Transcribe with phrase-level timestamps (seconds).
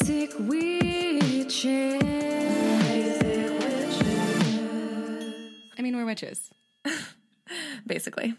[0.00, 2.02] Basic witches.
[2.02, 4.02] Basic witches.
[5.78, 6.50] I mean, we're witches.
[7.86, 8.34] Basically.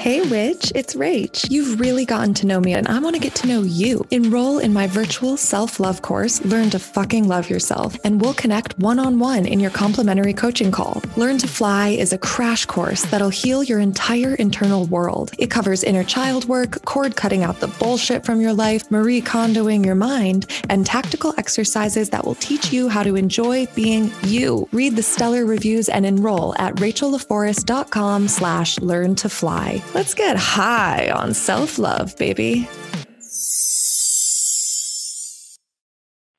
[0.00, 1.50] Hey, witch, it's Rach.
[1.50, 4.06] You've really gotten to know me, and I want to get to know you.
[4.12, 8.78] Enroll in my virtual self love course, Learn to Fucking Love Yourself, and we'll connect
[8.78, 11.02] one on one in your complimentary coaching call.
[11.16, 15.32] Learn to Fly is a crash course that'll heal your entire internal world.
[15.36, 19.84] It covers inner child work, cord cutting out the bullshit from your life, Marie Kondoing
[19.84, 24.68] your mind, and tactical exercises that will teach you how to enjoy being you.
[24.70, 29.82] Read the stellar reviews and enroll at rachelleforest.com slash learn to fly.
[29.94, 32.68] Let's get high on self-love, baby.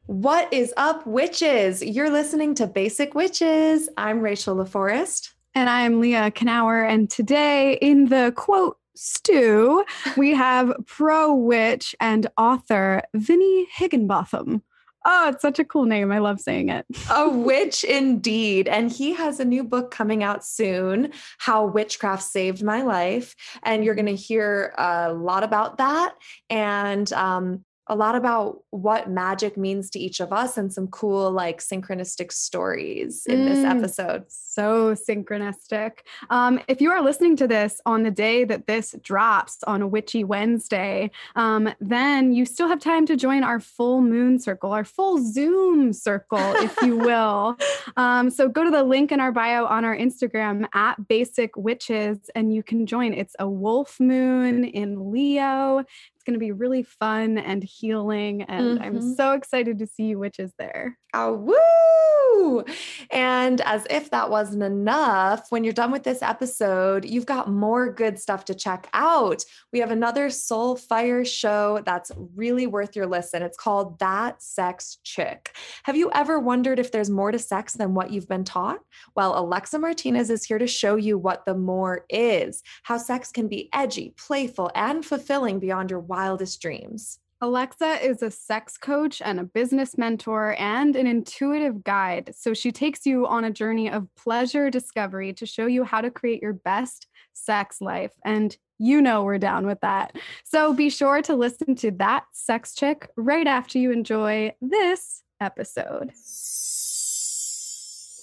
[0.05, 1.83] What is up, witches?
[1.83, 3.89] You're listening to Basic Witches.
[3.97, 5.29] I'm Rachel LaForest.
[5.55, 6.87] And I'm Leah Knauer.
[6.87, 9.83] And today, in the quote stew,
[10.15, 14.61] we have pro witch and author Vinnie Higginbotham.
[15.05, 16.11] Oh, it's such a cool name.
[16.11, 16.85] I love saying it.
[17.09, 18.67] a witch indeed.
[18.67, 23.35] And he has a new book coming out soon How Witchcraft Saved My Life.
[23.63, 26.15] And you're going to hear a lot about that.
[26.49, 31.31] And um, a lot about what magic means to each of us and some cool
[31.31, 33.77] like synchronistic stories in this Mm.
[33.79, 34.25] episode.
[34.59, 35.99] So synchronistic.
[36.29, 39.87] Um, if you are listening to this on the day that this drops on a
[39.87, 44.83] Witchy Wednesday, um, then you still have time to join our full moon circle, our
[44.83, 47.55] full Zoom circle, if you will.
[47.95, 52.29] Um, so go to the link in our bio on our Instagram at Basic Witches,
[52.35, 53.13] and you can join.
[53.13, 55.85] It's a wolf moon in Leo.
[56.15, 59.15] It's going to be really fun and healing, and I'm Mhm.
[59.15, 60.97] so excited to see you witches there.
[61.13, 62.65] Oh, woo!
[63.09, 67.93] And as if that wasn't enough, when you're done with this episode, you've got more
[67.93, 69.43] good stuff to check out.
[69.71, 73.43] We have another Soul Fire show that's really worth your listen.
[73.43, 75.55] It's called That Sex Chick.
[75.83, 78.79] Have you ever wondered if there's more to sex than what you've been taught?
[79.15, 83.47] Well, Alexa Martinez is here to show you what the more is, how sex can
[83.47, 87.19] be edgy, playful, and fulfilling beyond your wildest dreams.
[87.41, 92.33] Alexa is a sex coach and a business mentor and an intuitive guide.
[92.35, 96.11] So she takes you on a journey of pleasure discovery to show you how to
[96.11, 98.11] create your best sex life.
[98.25, 100.17] And you know we're down with that.
[100.43, 106.11] So be sure to listen to that sex chick right after you enjoy this episode.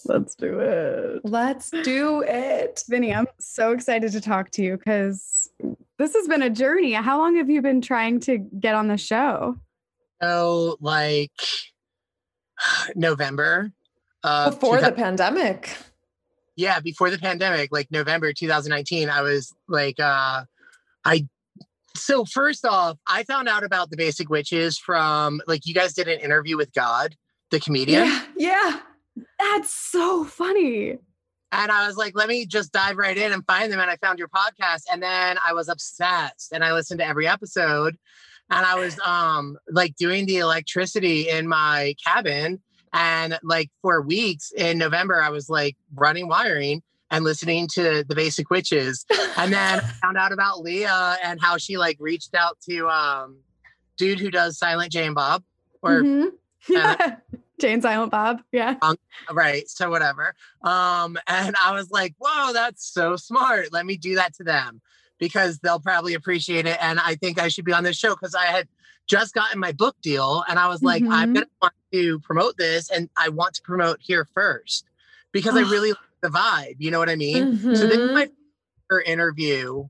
[0.09, 1.21] Let's do it.
[1.25, 2.83] Let's do it.
[2.89, 5.51] Vinny, I'm so excited to talk to you because
[5.99, 6.93] this has been a journey.
[6.93, 9.57] How long have you been trying to get on the show?
[10.23, 11.33] Oh, like
[12.95, 13.73] November.
[14.23, 15.77] of Before the pandemic.
[16.57, 20.45] yeah, before the pandemic, like November 2019, I was like, uh,
[21.05, 21.27] I.
[21.95, 26.09] So first off, I found out about the Basic Witches from like you guys did
[26.09, 27.17] an interview with God,
[27.51, 28.81] the comedian, Yeah, yeah.
[29.39, 30.99] That's so funny.
[31.53, 33.81] and I was like, let me just dive right in and find them.
[33.81, 37.27] And I found your podcast, and then I was obsessed, and I listened to every
[37.27, 37.97] episode,
[38.51, 42.61] and I was um like doing the electricity in my cabin,
[42.93, 48.15] and like for weeks in November, I was like running wiring and listening to the
[48.17, 49.07] Basic Witches,
[49.37, 53.39] and then I found out about Leah and how she like reached out to um
[53.97, 55.43] dude who does Silent Jane Bob
[55.83, 56.27] or Mhm.
[56.27, 56.31] uh,
[56.69, 57.17] yeah.
[57.61, 58.43] Jay and Silent Bob.
[58.53, 58.77] Yeah.
[59.33, 64.15] right so whatever um and i was like whoa that's so smart let me do
[64.17, 64.81] that to them
[65.19, 68.35] because they'll probably appreciate it and i think i should be on this show because
[68.35, 68.69] i had
[69.07, 71.35] just gotten my book deal and i was like i'm Mhm.
[71.35, 74.85] gonna want to promote this and i want to promote here first
[75.33, 78.29] because i really like the vibe you know what i mean so this is my
[78.91, 79.87] first interview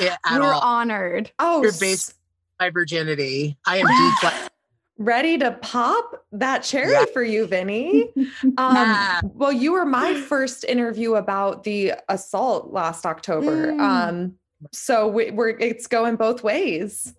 [0.00, 1.30] at We're all honored.
[1.38, 2.14] oh, You're based-
[2.60, 4.50] my virginity i am deep
[4.98, 7.04] ready to pop that cherry Yeah.
[7.12, 8.10] for you, Vinny.
[8.56, 9.20] Um, Yeah.
[9.24, 13.72] Well, you were my first interview about the assault last October.
[13.72, 13.80] Mm.
[13.80, 14.34] Um,
[14.72, 17.14] so we, we're it's going both ways.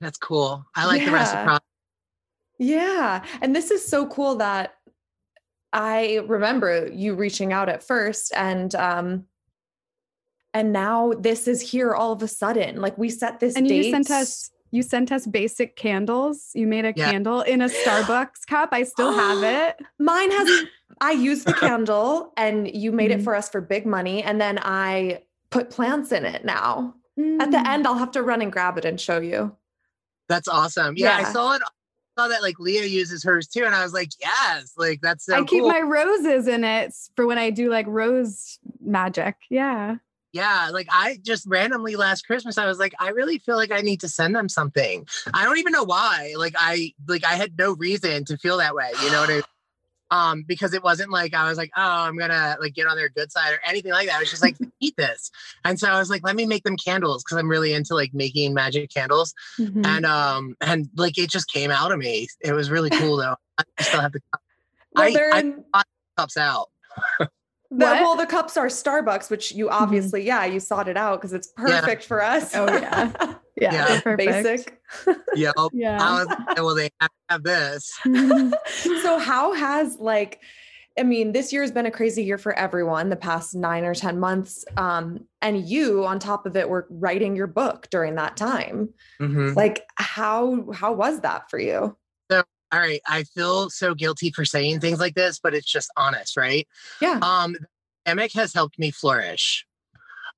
[0.00, 1.14] that's cool i like the Yeah.
[1.14, 1.64] reciprocity
[2.58, 3.24] Yeah.
[3.42, 4.74] And this is so cool that
[5.72, 9.26] I remember you reaching out at first and um
[10.54, 12.80] and now this is here all of a sudden.
[12.80, 13.84] Like we set this And date.
[13.86, 16.50] you sent us you sent us basic candles.
[16.54, 17.10] You made a Yeah.
[17.10, 18.70] candle in a Starbucks cup.
[18.72, 19.76] I still have it.
[19.98, 20.64] Mine has
[21.00, 23.24] I used the candle and you made it Mhm.
[23.24, 26.94] for us for big money and then I put plants in it now.
[27.18, 27.66] At the Mm.
[27.66, 29.56] end I'll have to run and grab it and show you.
[30.28, 30.94] That's awesome.
[30.96, 31.28] Yeah, Yeah.
[31.28, 31.62] I saw it.
[31.64, 35.26] I saw that like Leah uses hers too, and I was like, yes, like that's
[35.26, 35.68] so I keep cool.
[35.68, 39.36] my roses in it for when I do like rose magic.
[39.50, 39.96] Yeah.
[40.36, 43.80] Yeah, like I just randomly last Christmas, I was like, I really feel like I
[43.80, 45.06] need to send them something.
[45.32, 46.34] I don't even know why.
[46.36, 48.90] Like I like I had no reason to feel that way.
[49.02, 49.42] You know what I mean?
[50.08, 53.08] Um, because it wasn't like I was like, oh, I'm gonna like get on their
[53.08, 54.14] good side or anything like that.
[54.14, 55.32] I was just like, eat this.
[55.64, 58.14] And so I was like, let me make them candles because I'm really into like
[58.14, 59.34] making magic candles.
[59.58, 59.84] Mhm.
[59.84, 62.28] And um, and like it just came out of me.
[62.40, 63.34] It was really cool though.
[63.58, 64.20] I still have the
[64.94, 65.34] Well, I- they're
[65.74, 65.82] I-
[66.16, 66.68] cups out.
[67.78, 71.32] the, well, the cups are Starbucks, which you obviously, yeah, you sought it out because
[71.32, 72.54] it's perfect for us.
[72.54, 73.12] Oh, yeah.
[73.56, 74.16] yeah, Yeah.
[74.16, 74.80] Basic.
[75.34, 75.54] Yep.
[75.72, 75.98] Yeah.
[76.00, 77.92] I was well, they have have this.
[79.02, 80.40] so how has like
[80.98, 83.94] i mean this year has been a crazy year for everyone the past nine or
[83.94, 88.36] ten months um, and you on top of it were writing your book during that
[88.36, 88.88] time
[89.20, 89.54] Mhm.
[89.56, 91.96] like how how was that for you
[92.72, 96.36] all right i feel so guilty for saying things like this but it's just honest
[96.36, 96.66] right?
[97.00, 97.18] Yeah.
[97.22, 97.56] Um
[98.06, 99.66] Emic has helped me flourish.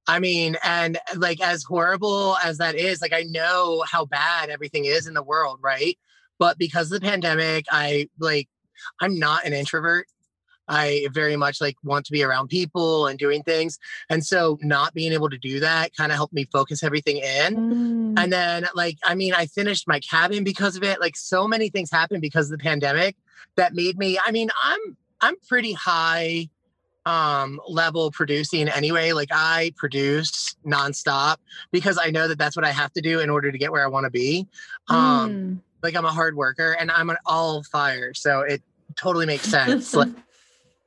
[0.06, 4.84] I mean and like as horrible as that is like i know how bad everything
[4.84, 5.98] is in the world right?
[6.38, 8.48] But because of the pandemic i like
[9.00, 10.06] i'm not an introvert
[10.69, 13.79] i very much like want to be around people and doing things
[14.11, 17.56] and so not being able to do that kind of helped me focus everything in
[17.56, 18.19] Mm.
[18.19, 21.69] and then like i mean i finished my cabin because of it like so many
[21.69, 23.17] things happened because of the pandemic
[23.56, 26.49] that made me i mean i'm i'm pretty high
[27.06, 31.37] um level producing anyway like i produce nonstop
[31.73, 33.82] because i know that that's what i have to do in order to get where
[33.85, 34.47] i want to be
[34.88, 35.59] um Mm.
[35.82, 38.62] like i'm a hard worker and i'm an all fire so it
[38.97, 40.09] totally makes sense like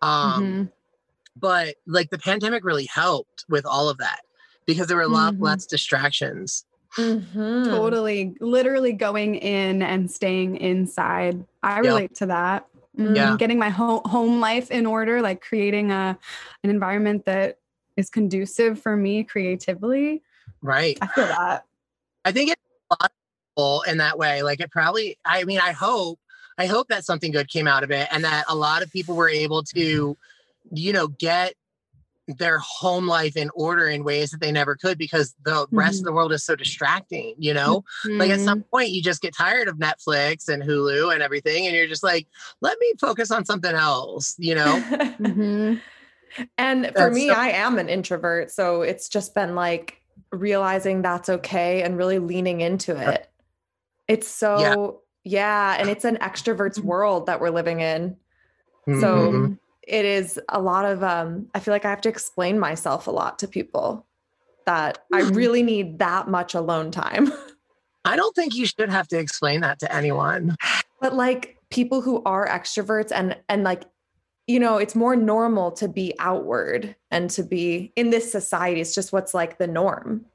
[0.02, 0.72] um Mhm.
[1.38, 4.22] but like the pandemic really helped with all of that
[4.66, 5.42] because there were a lot Mhm.
[5.42, 6.66] less distractions
[6.98, 7.70] Mhm.
[7.70, 11.46] Totally, literally going in and staying inside.
[11.64, 11.84] I Yep.
[11.86, 12.68] relate to that.
[12.98, 13.16] Mhm.
[13.16, 13.38] Yeah.
[13.38, 16.18] Getting my home home life in order, like creating a
[16.66, 17.60] an environment that
[17.96, 20.22] is conducive for me creatively.
[20.62, 21.66] right I feel that.
[22.26, 22.62] I think it's
[22.92, 23.18] a lot of
[23.56, 24.44] people in that way.
[24.44, 26.20] Like it probably, I mean, I hope,
[26.62, 29.16] I hope that something good came out of it and that a lot of people
[29.16, 30.76] were able to, mm-hmm.
[30.78, 31.56] you know, get
[32.28, 35.98] their home life in order in ways that they never could because the rest of
[35.98, 36.06] mm-hmm.
[36.06, 37.84] the world is so distracting, you know?
[38.06, 38.70] Like at some mm-hmm.
[38.70, 42.28] point you just get tired of Netflix and Hulu and everything and you're just like,
[42.62, 44.84] let me focus on something else, you know?
[45.20, 45.82] Mhm.
[46.58, 51.02] and for That's me so- i am an introvert so it's just been like realizing
[51.02, 53.30] that's okay and really leaning into it
[54.08, 58.16] it's so yeah, and it's an extrovert's world that we're living in
[59.00, 59.60] So- Mhm.
[59.88, 63.12] it is a lot of um i feel like i have to explain myself a
[63.12, 64.06] lot to people
[64.66, 65.34] that i Hmm.
[65.34, 67.32] really need that much alone time
[68.04, 70.56] I don't think you should have to explain that to anyone.
[71.02, 73.84] but like people who are extroverts and and like
[74.48, 78.96] you know it's more normal to be outward and to be in this society it's
[78.96, 80.26] just what's like the norm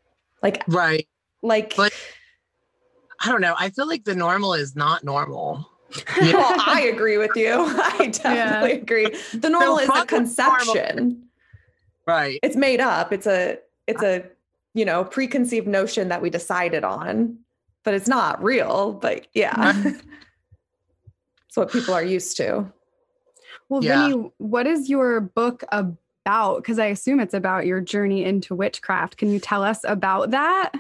[0.45, 1.09] like Right.
[1.43, 1.93] like But-
[3.21, 3.55] I don't know.
[3.59, 5.71] I feel like the normal is not normal.
[6.21, 7.49] well i agree with you
[7.79, 10.65] i definitely agree the normal is a fuck what's normal.
[10.75, 11.23] conception
[12.07, 12.41] Right.
[12.43, 14.25] it's made up it's a it's a
[14.75, 17.39] you know preconceived notion that we decided on
[17.85, 19.75] but it's not real but yeah
[21.49, 22.71] it's what people are used to
[23.69, 24.09] Well, Yeah.
[24.09, 26.57] Vinny, what is your book about?
[26.57, 29.17] Because I assume it's about your journey into witchcraft.
[29.17, 30.73] Can you tell us about that?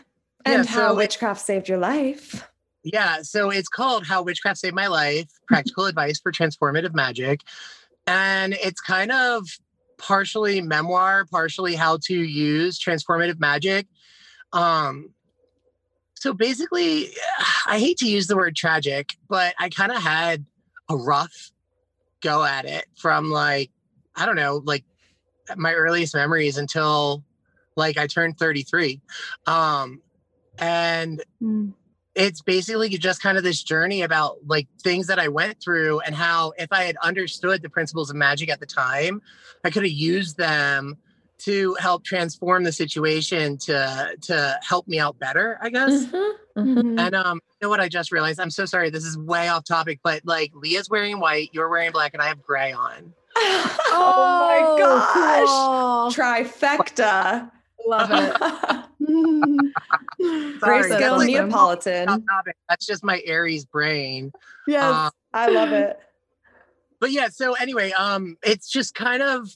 [0.47, 2.49] Yeah, and how so it- witchcraft saved your life
[2.85, 7.41] Yeah, so it's called How Witchcraft Saved My Life Practical Advice for Transformative Magic.
[8.07, 9.49] And it's kind of
[9.99, 13.87] partially memoir, partially how to use transformative magic.
[14.53, 15.11] Um,
[16.15, 17.11] so basically,
[17.67, 20.45] I hate to use the word tragic, but I kind of had
[20.88, 21.50] a rough
[22.21, 23.71] go at it from like,
[24.15, 24.85] I don't know, like
[25.57, 27.25] my earliest memories until
[27.76, 29.00] like I turned 33.
[29.47, 30.00] Um,
[30.59, 31.73] and Mm.
[32.15, 36.15] it's basically just kind of this journey about like things that I went through and
[36.15, 39.21] how if I had understood the principles of magic at the time,
[39.65, 40.97] I could have used them
[41.39, 46.07] to help transform the situation to to help me out better, I guess.
[46.07, 46.75] Mhm, mhm.
[46.79, 46.99] Mhm.
[47.01, 48.41] And um, you know what I just realized?
[48.41, 48.89] I'm so sorry.
[48.89, 52.29] This is way off topic, but like Leah's wearing white, you're wearing black, and I
[52.29, 53.13] have gray on.
[53.39, 54.79] oh my
[56.09, 56.25] gosh cool.
[56.25, 57.51] trifecta
[57.87, 58.37] Love it.
[60.59, 62.25] Sorry, grayscale that's like neapolitan
[62.69, 64.33] That's just my Aries brain.
[64.66, 65.99] yes Uh, i love it
[67.00, 69.49] but yeah so anyway um it's just kind of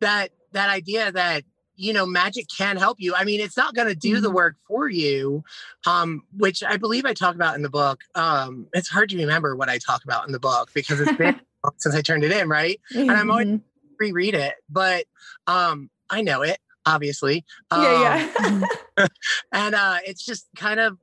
[0.00, 1.42] that that idea that
[1.74, 4.34] you know magic can help you i mean it's not going to do the Mhm.
[4.34, 5.42] work for you
[5.86, 9.56] um which i believe i talk about in the book um it's hard to remember
[9.56, 11.34] what i talk about in the book because it's been
[11.78, 13.60] since i turned it in right and i'm always Mhm.
[13.98, 15.06] reread it but
[15.48, 17.44] um i know it obviously.
[17.72, 18.64] yeah, Um,
[18.98, 19.06] yeah.
[19.52, 20.96] and uh, it's just kind of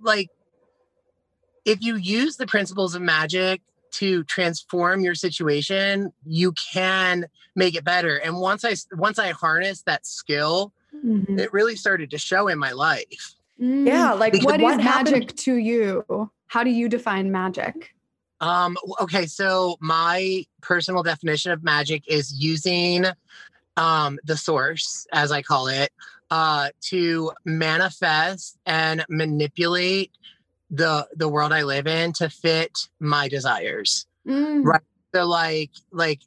[0.00, 0.30] like
[1.64, 3.60] if you use the principles of magic
[3.92, 8.16] to transform your situation, you can make it better.
[8.16, 10.72] And once I once I harnessed that skill,
[11.04, 11.38] Mhm.
[11.38, 13.34] it really started to show in my life.
[13.60, 13.86] Mm.
[13.86, 16.30] yeah, like What what, is happened- magic to you?
[16.46, 17.90] How do you define magic?
[18.40, 23.06] Um, okay, so my personal definition of magic is using
[23.76, 25.90] um, the source, as I call it,
[26.30, 30.10] uh, to manifest and manipulate
[30.70, 34.06] the the world I live in to fit my desires.
[34.26, 34.64] Mm.
[34.64, 34.80] Right.
[35.14, 36.20] So like like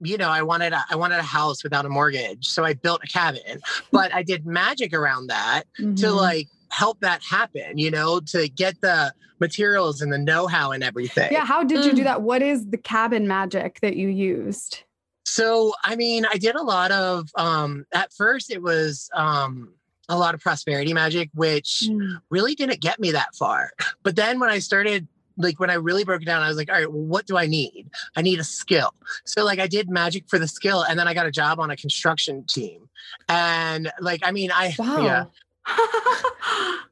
[0.00, 3.00] you know, I wanted a, I wanted a house without a mortgage, so I built
[3.02, 3.60] a cabin.
[3.90, 6.16] But I did magic around that to Mhm.
[6.16, 7.78] like help that happen.
[7.78, 11.32] You know, to get the materials and the know-how and everything.
[11.32, 12.04] Yeah, how did you do Mm.
[12.04, 12.22] that?
[12.22, 14.82] What is the cabin magic that you used?
[15.30, 19.74] So, I mean, I did a lot of um at first it was um
[20.08, 22.20] a lot of prosperity magic which Mm.
[22.30, 23.70] really didn't get me that far.
[24.02, 25.06] But then when I started
[25.36, 27.36] like when I really broke it down, I was like, all right, well, what do
[27.36, 27.90] I need?
[28.16, 28.90] I need a skill.
[29.26, 31.70] So like I did magic for the skill and then I got a job on
[31.70, 32.88] a construction team.
[33.28, 34.96] And like I mean, I Wow.
[35.04, 35.24] yeah.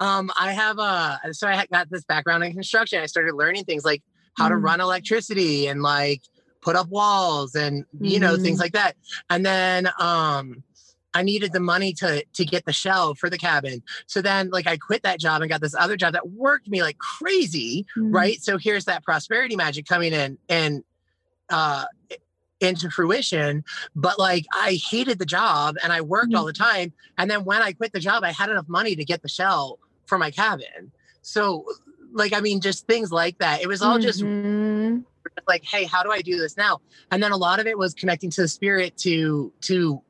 [0.00, 3.00] Um, I have a so I got this background in construction.
[3.00, 4.02] I started learning things like
[4.36, 4.62] how to Mm.
[4.64, 6.22] run electricity and like
[6.62, 8.62] put up walls and you know things Mhm.
[8.62, 8.96] like that.
[9.28, 10.62] And then um
[11.14, 13.82] I needed the money to to get the shell for the cabin.
[14.06, 16.80] So then like I quit that job and got this other job that worked me
[16.82, 18.14] like crazy, Mm.
[18.14, 18.42] right?
[18.42, 20.82] So here's that prosperity magic coming in and
[21.50, 21.84] uh
[22.60, 23.64] into fruition
[23.96, 27.60] but like i hated the job and i worked all the time and then when
[27.60, 30.92] i quit the job i had enough money to get the shell for my cabin
[31.22, 31.66] so
[32.12, 35.02] like i mean just things like that it was all just Mhm.
[35.48, 37.94] Like hey how do i do this now and then a lot of it was
[37.94, 40.02] connecting to the spirit to to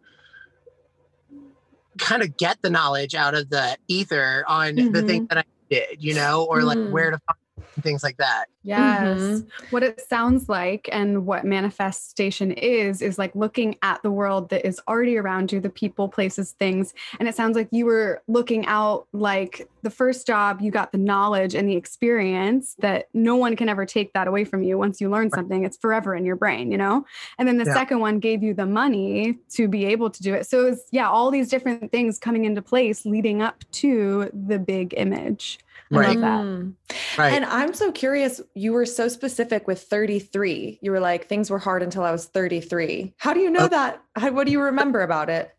[1.99, 5.07] kind of get the knowledge out of the ether on the Mhm.
[5.07, 6.90] things that i did you know or like Mm.
[6.90, 7.38] where to find
[7.82, 9.09] things like that Yes.
[9.09, 9.49] Mhm.
[9.71, 14.64] What it sounds like and what manifestation is, is like looking at the world that
[14.64, 16.94] is already around you, the people, places, things.
[17.18, 20.99] And it sounds like you were looking out like the first job, you got the
[20.99, 24.78] knowledge and the experience that no one can ever take that away from you.
[24.78, 27.04] Once you learn something, it's forever in your brain, you know?
[27.38, 27.75] And then the Yeah.
[27.75, 30.47] second one gave you the money to be able to do it.
[30.47, 34.94] So it's, yeah, all these different things coming into place leading up to the big
[34.97, 35.59] image.
[35.93, 36.21] I love Right.
[36.21, 36.41] that.
[36.45, 36.75] Mm.
[37.19, 40.79] right And I'm so curious, you were so specific with 33.
[40.83, 43.15] You were like, things were hard until I was 33.
[43.19, 43.69] How do you know Oh.
[43.69, 44.03] that?
[44.17, 45.55] How, what do you remember about it?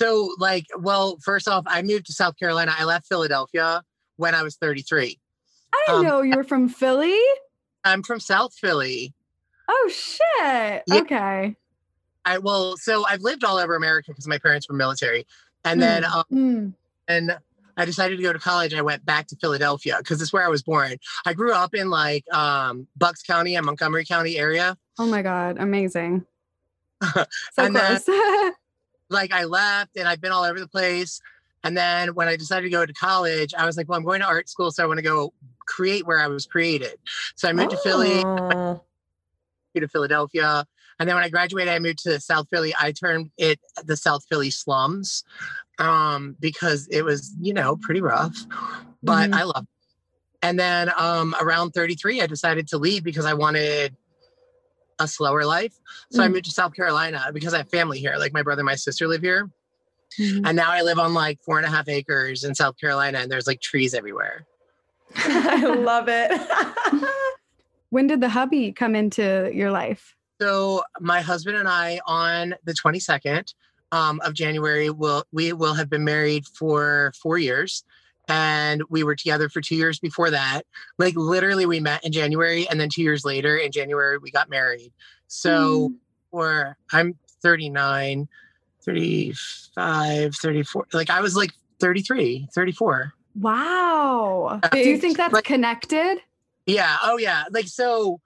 [0.00, 2.72] So, like, well, first off, I moved to South Carolina.
[2.76, 3.82] I left Philadelphia
[4.16, 5.18] when I was 33.
[5.72, 7.18] I didn't Um, know you were from Philly.
[7.84, 9.14] I'm from South Philly.
[9.68, 10.82] Oh shit.
[10.86, 10.94] Yeah.
[11.02, 11.56] Okay.
[12.24, 15.26] I well, so I've lived all over America because my parents were military,
[15.64, 16.74] and then um, Mm.
[17.08, 17.38] and
[17.80, 18.74] I decided to go to college.
[18.74, 20.96] I went back to Philadelphia because it's where I was born.
[21.24, 24.76] I grew up in like um, Bucks County and Montgomery County area.
[24.98, 26.26] Oh my god, amazing.
[27.14, 27.24] So
[27.58, 28.54] And then- close.
[29.12, 31.20] Like I left, and I've been all over the place.
[31.64, 34.20] And then when I decided to go to college, I was like, well, I'm going
[34.20, 35.32] to art school, so I want to go
[35.66, 36.94] create where I was created.
[37.34, 38.22] So I moved to Philly.
[38.24, 38.84] Oh.
[39.76, 40.64] to Philadelphia.
[41.00, 42.74] And then when I graduated, I moved to South Philly.
[42.78, 45.24] I termed it the South Philly slums
[45.78, 48.36] um, because it was, you know, pretty rough,
[49.02, 49.34] but Mhm.
[49.34, 50.46] I loved it.
[50.46, 53.96] And then um, around 33, I decided to leave because I wanted
[54.98, 55.72] a slower life.
[56.10, 56.32] So I Mm.
[56.32, 58.16] moved to South Carolina because I have family here.
[58.18, 59.48] Like my brother and my sister live here.
[60.18, 60.42] Mhm.
[60.44, 63.32] And now I live on like four and a half acres in South Carolina and
[63.32, 64.44] there's like trees everywhere.
[65.16, 66.30] I love it.
[67.88, 70.14] When did the hubby come into your life?
[70.40, 73.52] So my husband and I on the 22nd
[73.92, 77.84] um, of January will we will have been married for four years.
[78.28, 80.62] And we were together for two years before that.
[80.98, 84.48] Like literally we met in January and then two years later in January we got
[84.48, 84.92] married.
[85.26, 85.92] So
[86.30, 88.28] for I'm 39,
[88.82, 90.86] 35, 34.
[90.92, 93.12] Like I was like 33, 34.
[93.34, 94.60] Wow.
[94.72, 96.18] Do you think that's like- connected?
[96.66, 96.96] Yeah.
[97.02, 97.44] Oh yeah.
[97.50, 98.20] Like so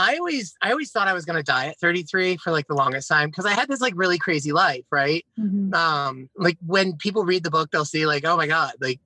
[0.00, 3.08] I always I always thought I was gonna die at 33 for like the longest
[3.08, 5.24] time because I had this like really crazy life, right?
[5.38, 5.74] Mhm.
[5.74, 9.00] Um, like when people read the book, they'll see like, oh my God, like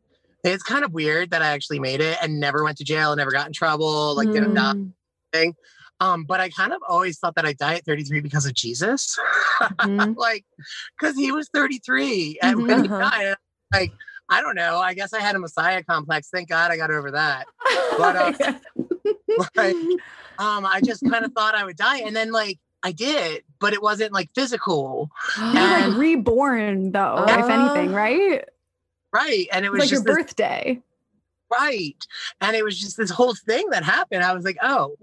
[0.44, 3.18] it's kind of weird that I actually made it and never went to jail, and
[3.18, 4.74] never got in trouble, like didn't die.
[5.34, 5.54] Mm.
[6.00, 9.18] Um, but I kind of always thought that I died at 33 because of Jesus.
[9.62, 10.14] Mhm.
[10.16, 10.44] like,
[10.98, 12.98] because he was 33 and when he Mhm.
[12.98, 13.36] died,
[13.72, 13.92] like,
[14.28, 14.78] I don't know.
[14.78, 16.28] I guess I had a Messiah complex.
[16.32, 17.46] Thank God I got over that.
[17.96, 18.52] But, uh,
[19.56, 19.76] like,
[20.38, 21.98] um, I just kind of thought I would die.
[21.98, 25.10] And then like I did, but it wasn't like physical.
[25.38, 27.48] You're And- like reborn though, if Oh.
[27.48, 28.44] anything, right?
[29.12, 29.46] Right.
[29.52, 30.82] And it was like your this, birthday.
[31.50, 32.06] right.
[32.40, 34.24] And it was just this whole thing that happened.
[34.24, 34.96] I was like, oh,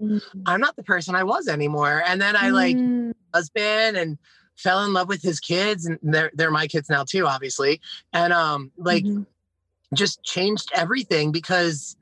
[0.46, 2.02] I'm not the person I was anymore.
[2.06, 3.14] And then I like Mm.
[3.34, 4.18] husband and
[4.56, 7.80] fell in love with his kids and they're they're my kids now too, obviously.
[8.12, 9.24] And um like Mhm.
[9.94, 11.96] just changed everything because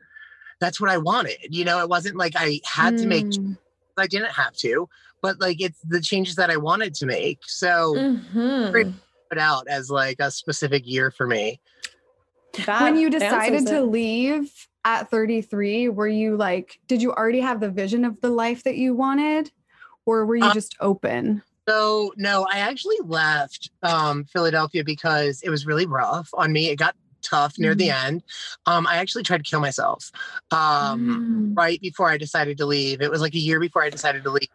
[0.61, 1.39] that's what I wanted.
[1.49, 3.57] You know, it wasn't like I had to make Mm.
[3.97, 4.89] I didn't have to,
[5.21, 7.41] but like it's the changes that I wanted to make.
[7.47, 8.95] So Mhm.
[9.29, 11.61] put out as like a specific year for me.
[12.67, 13.83] That when you decided to it.
[13.83, 18.63] leave at 33 were you like did you already have the vision of the life
[18.65, 19.53] that you wanted
[20.07, 25.51] or were you Uh, just open So no, I actually left um, Philadelphia because it
[25.51, 26.71] was really rough on me.
[26.71, 28.23] It got tough near the end.
[28.67, 30.11] Um, I actually tried to kill myself
[30.51, 31.57] um, Mm.
[31.57, 33.01] right before I decided to leave.
[33.03, 34.49] It was like a year before I decided to leave,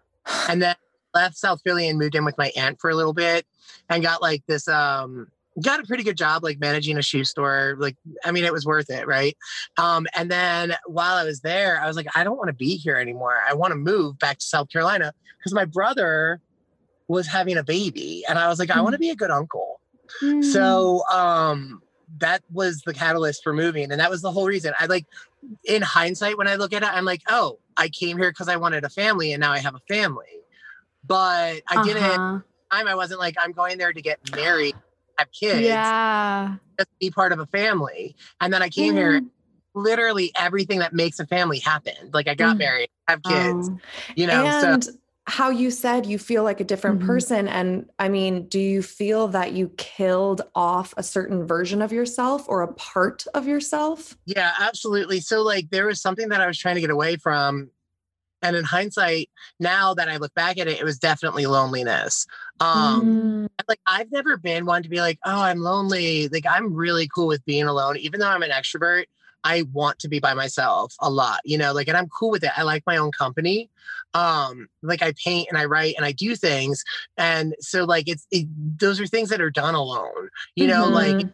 [0.49, 0.75] and then
[1.13, 3.45] left South Philly and moved in with my aunt for a little bit,
[3.89, 4.67] and got like this.
[4.67, 5.27] Um,
[5.61, 7.95] got a pretty good job like managing a shoe store like
[8.25, 9.37] i mean it was worth it right
[9.77, 12.75] um and then while i was there i was like i don't want to be
[12.75, 16.41] here anymore i want to move back to south carolina because my brother
[17.07, 19.79] was having a baby and i was like i want to be a good uncle
[20.21, 20.43] Mm.
[20.43, 21.81] so um
[22.19, 25.05] that was the catalyst for moving and that was the whole reason i like
[25.65, 28.55] in hindsight when i look at it i'm like oh i came here because i
[28.55, 30.25] wanted a family and now i have a family
[31.05, 32.39] but i didn't Uh-huh.
[32.71, 34.75] time i wasn't like i'm going there to get married
[35.17, 39.29] have kids yeah just be part of a family and then i came here Mm.
[39.75, 42.59] literally everything that makes a family happened like i got Mm.
[42.59, 43.79] married have kids Oh.
[44.15, 44.87] you know so and
[45.27, 47.07] how you said you feel like a different Mhm.
[47.07, 51.91] person and i mean do you feel that you killed off a certain version of
[51.91, 55.19] yourself or a part of yourself Yeah, absolutely.
[55.19, 57.69] So like there was something that I was trying to get away from.
[58.41, 59.29] And in hindsight,
[59.59, 62.25] now that I look back at it, it was definitely loneliness.
[62.59, 63.47] Um Mm.
[63.67, 66.27] like I've never been one to be like, oh, I'm lonely.
[66.27, 67.97] Like I'm really cool with being alone.
[67.97, 69.05] Even though I'm an extrovert,
[69.45, 72.43] I want to be by myself a lot, you know, like and I'm cool with
[72.43, 72.51] it.
[72.57, 73.69] I like my own company.
[74.13, 76.83] Um, like I paint and I write and I do things.
[77.17, 78.47] And so like it's it,
[78.79, 81.33] those are things that are done alone, you know, like Mhm.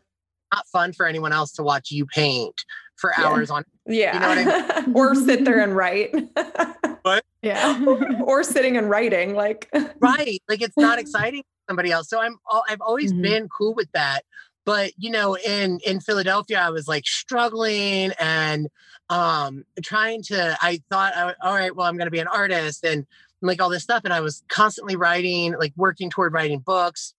[0.54, 2.66] not fun for anyone else to watch you paint
[2.98, 3.28] for Yeah.
[3.30, 6.14] hours on yeah know what or sit there and write
[7.04, 7.24] What?
[7.42, 7.80] yeah
[8.24, 9.70] or sitting and writing like
[10.00, 12.38] right like it's not exciting for somebody else so i'm
[12.70, 13.22] i've always Mhm.
[13.24, 14.22] been cool with that
[14.66, 18.68] but you know in in philadelphia i was like struggling and
[19.10, 23.06] um trying to i thought all right well i'm going to be an artist and
[23.42, 27.14] like all this stuff and i was constantly writing like working toward writing books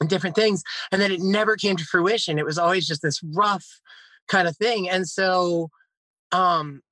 [0.00, 3.22] and different things and then it never came to fruition it was always just this
[3.34, 3.80] rough
[4.28, 5.70] kind of thing and so
[6.32, 6.82] um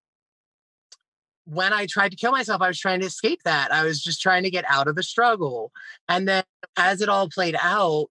[1.46, 3.72] when I tried to kill myself, I was trying to escape that.
[3.72, 5.72] I was just trying to get out of the struggle.
[6.08, 6.44] And then
[6.76, 8.06] as it all played out,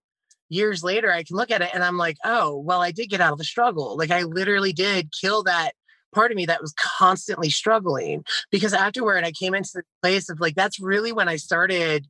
[0.48, 3.20] years later, I can look at it and I'm like, oh, well, I did get
[3.20, 3.96] out of the struggle.
[3.96, 5.72] Like I literally did kill that
[6.14, 8.24] part of me that was constantly struggling.
[8.50, 12.06] Because afterward, I came into the place of like, that's really when I started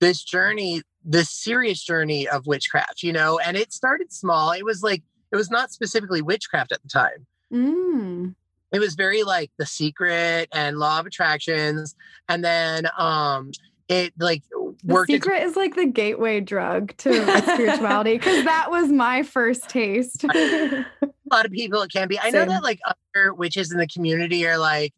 [0.00, 4.52] this journey, this serious journey of witchcraft, you know, and it started small.
[4.52, 8.36] It was like, it was not specifically witchcraft at the time Mm.
[8.72, 11.96] it was very like the secret and law of attractions
[12.28, 13.50] and then um
[13.90, 18.70] it like The worked its- secret is like the gateway drug to spirituality because that
[18.70, 20.24] was my first taste.
[20.34, 20.86] a
[21.30, 24.46] lot of people it can be i know that like other witches in the community
[24.46, 24.92] are like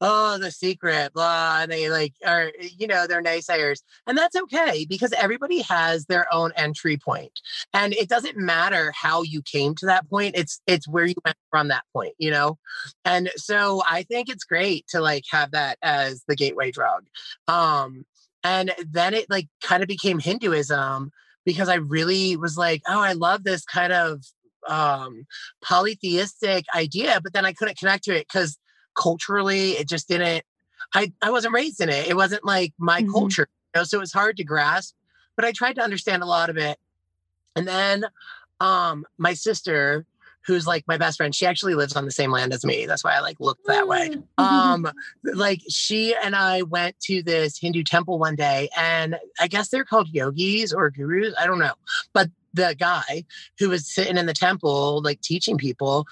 [0.00, 4.86] oh the secret blah and they like are you know they're naysayers and that's okay
[4.88, 7.40] because everybody has their own entry point
[7.72, 11.36] and it doesn't matter how you came to that point it's it's where you went
[11.50, 12.58] from that point you know?
[13.04, 17.06] And so i think it's great to like have that as the gateway drug
[17.48, 18.04] um
[18.44, 21.10] and then it like kind of became hinduism
[21.44, 24.22] because i really was like oh i love this kind of
[24.68, 25.26] um
[25.62, 28.58] polytheistic idea but then i couldn't connect to it because
[28.96, 30.44] culturally it just didn't
[30.94, 33.12] i i wasn't raised in it it wasn't like my Mhm.
[33.12, 34.94] culture you know so it was hard to grasp
[35.36, 36.78] but i tried to understand a lot of it
[37.56, 38.04] and then
[38.60, 40.04] um my sister
[40.48, 43.04] who's like my best friend she actually lives on the same land as me that's
[43.04, 44.16] why i like looked that way.
[44.38, 44.88] Um
[45.22, 49.84] like she and i went to this hindu temple one day and i guess they're
[49.84, 51.74] called yogis or gurus i don't know
[52.12, 53.24] but the guy
[53.58, 56.06] who was sitting in the temple like teaching people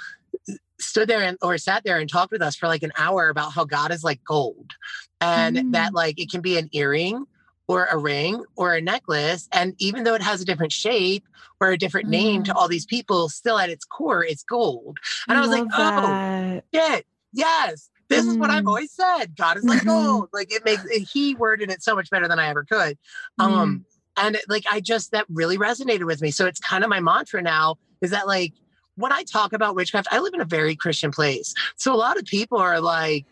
[0.78, 3.52] stood there and or sat there and talked with us for like an hour about
[3.52, 4.72] how god is like gold
[5.20, 7.24] and that like it can be an earring
[7.68, 11.24] or a ring or a necklace and even though it has a different shape
[11.60, 14.98] or a different name to all these people still at its core it's gold
[15.28, 16.64] and i, was like oh that.
[16.72, 17.06] shit.
[17.32, 17.90] Yes.
[18.08, 18.68] This is what I've Mm.
[18.68, 19.36] always said.
[19.36, 19.86] God is like Mhm.
[19.86, 20.28] gold.
[20.32, 22.96] Like it makes he worded it so much better than I ever could.
[23.40, 23.84] Um,
[24.16, 26.30] and it- like I just that really resonated with me.
[26.30, 28.52] So it's kind of my mantra now is that like
[28.94, 31.52] when I talk about witchcraft, I live in a very Christian place.
[31.76, 33.26] So a lot of people are like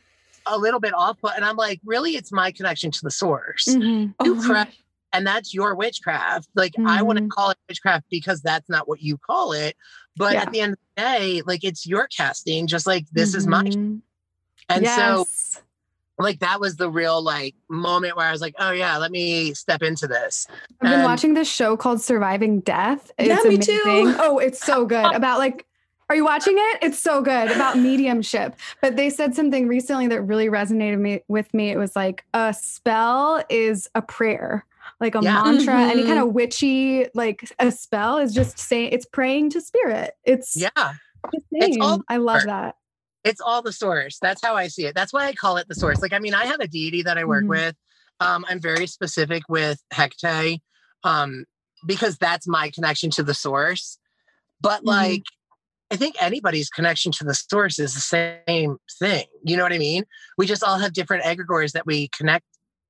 [0.46, 3.66] a little bit off, but and I'm like, really, it's my connection to the source.
[3.68, 4.14] Mhm.
[4.24, 4.76] You Oh, craft,
[5.12, 6.48] and that's your witchcraft.
[6.54, 9.76] Like I want to call it witchcraft because that's not what you call it.
[10.16, 10.42] But Yeah.
[10.42, 13.72] at the end of the day, like it's your casting, just like this is mine.
[13.72, 14.00] Mhm.
[14.68, 15.26] And so
[16.18, 19.52] like that was the real like moment where I was like, oh yeah, let me
[19.54, 20.46] step into this.
[20.80, 23.10] I've been watching this show called Surviving Death.
[23.18, 23.64] Yeah, me amazing.
[23.64, 24.16] too.
[24.20, 25.12] Oh, it's so good.
[25.12, 25.66] About like,
[26.08, 26.78] are you watching it?
[26.82, 28.56] It's so good about mediumship.
[28.82, 31.70] But they said something recently that really resonated me with me.
[31.70, 34.66] It was like a spell is a prayer,
[35.00, 35.34] like a Yeah.
[35.42, 36.06] mantra, any Mhm.
[36.06, 40.14] kind of witchy, like a spell is just saying it's praying to spirit.
[40.24, 40.70] It's Yeah.
[41.32, 42.76] the It's all I love that.
[43.24, 44.18] It's all the source.
[44.20, 44.94] That's how I see it.
[44.94, 46.02] That's why I call it the source.
[46.02, 47.48] Like, I mean, I have a deity that I work Mhm.
[47.48, 47.76] with.
[48.20, 50.60] Um, I'm very specific with Hecate
[51.04, 51.46] um,
[51.86, 53.98] because that's my connection to the source.
[54.60, 54.86] But Mhm.
[54.86, 55.22] like,
[55.94, 59.26] I think anybody's connection to the source is the same thing.
[59.44, 60.02] You know what I mean?
[60.36, 62.44] We just all have different egregores that we connect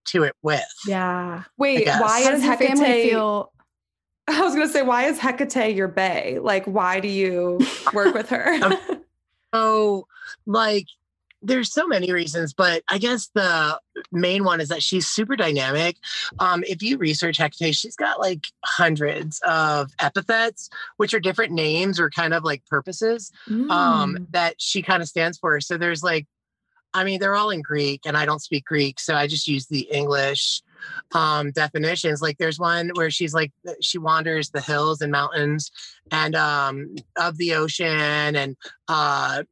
[0.07, 0.65] to it with.
[0.87, 1.43] Yeah.
[1.59, 3.11] Wait, why How is does Hecate?
[3.11, 3.53] feel?
[4.27, 6.39] I was gonna say, why is Hecate your bay?
[6.41, 7.61] Like, why do you
[7.93, 8.59] work with her?
[8.59, 8.79] So,
[9.53, 10.07] oh,
[10.47, 10.87] like,
[11.45, 13.79] there's so many reasons, but I guess the
[14.11, 15.97] main one is that she's super dynamic.
[16.39, 22.01] Um, if you research Hecate, she's got like hundreds of epithets, which are different names
[22.01, 23.71] or kind of like purposes Mm.
[23.71, 25.61] um, that she kind of stands for.
[25.61, 26.27] So there's like,
[26.95, 29.67] I mean, they're all in Greek, and I don't speak Greek, so I just use
[29.67, 30.63] the English
[31.13, 32.23] um, definitions.
[32.23, 33.51] Like, there's one where she's like,
[33.83, 35.73] she wanders the hills and mountains
[36.13, 39.43] and um, of the ocean, and uh,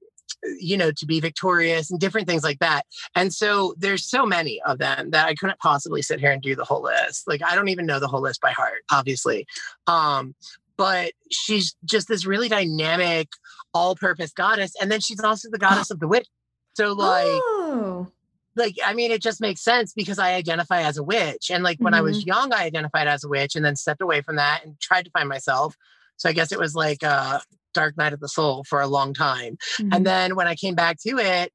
[0.58, 2.84] you know, to be victorious and different things like that.
[3.14, 6.54] And so there's so many of them that I couldn't possibly sit here and do
[6.54, 7.28] the whole list.
[7.28, 9.46] Like, I don't even know the whole list by heart, obviously.
[9.86, 10.34] Um,
[10.76, 13.28] but she's just this really dynamic,
[13.74, 16.26] all-purpose goddess, and then she's also the goddess of the witch.
[16.74, 18.08] So, like, oh.
[18.56, 21.78] like I mean, it just makes sense because I identify as a witch, and like
[21.78, 24.64] when I was young, I identified as a witch, and then stepped away from that
[24.64, 25.76] and tried to find myself.
[26.16, 27.40] So I guess it was like a
[27.72, 29.56] dark night of the soul for a long time.
[29.76, 29.92] Mm-hmm.
[29.92, 31.52] And then when I came back to it,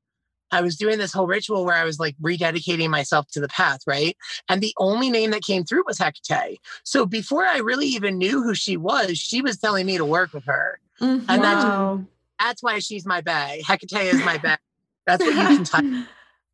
[0.51, 3.81] I was doing this whole ritual where I was like rededicating myself to the path,
[3.85, 4.15] right?
[4.47, 6.59] And the only name that came through was Hecate.
[6.83, 10.33] So before I really even knew who she was, she was telling me to work
[10.33, 10.79] with her.
[11.01, 11.25] Mhm.
[11.27, 12.05] And that wow.
[12.39, 13.61] That's why she's my bae.
[13.65, 14.57] Hecate is my bae.
[15.05, 16.07] That's what you can type.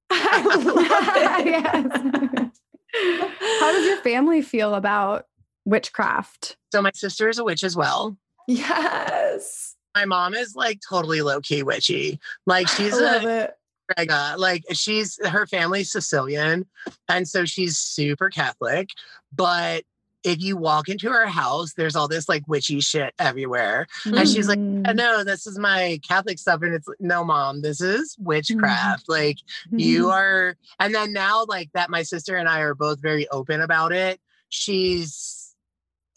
[0.09, 1.45] I love it.
[1.45, 2.51] yes.
[3.59, 5.25] How does your family feel about
[5.65, 6.57] witchcraft?
[6.71, 8.17] So my sister is a witch as well.
[8.47, 9.75] Yes.
[9.95, 12.19] My mom is like totally low key witchy.
[12.45, 13.57] Like she's I love a it.
[13.91, 14.35] Strega.
[14.37, 16.65] Like she's her family's Sicilian,
[17.09, 18.89] and so she's super Catholic.
[19.35, 19.83] But
[20.23, 23.85] if you walk into her house, there's all this like witchy shit everywhere.
[24.05, 24.87] And she's like, Mm.
[24.87, 26.61] "Uh, no, this is my Catholic stuff.
[26.61, 29.09] And it's like, no, mom, this is witchcraft.
[29.09, 29.79] Like Mm-hmm.
[29.79, 30.55] you are.
[30.79, 34.19] And then now, like that, my sister and I are both very open about it.
[34.47, 35.42] She's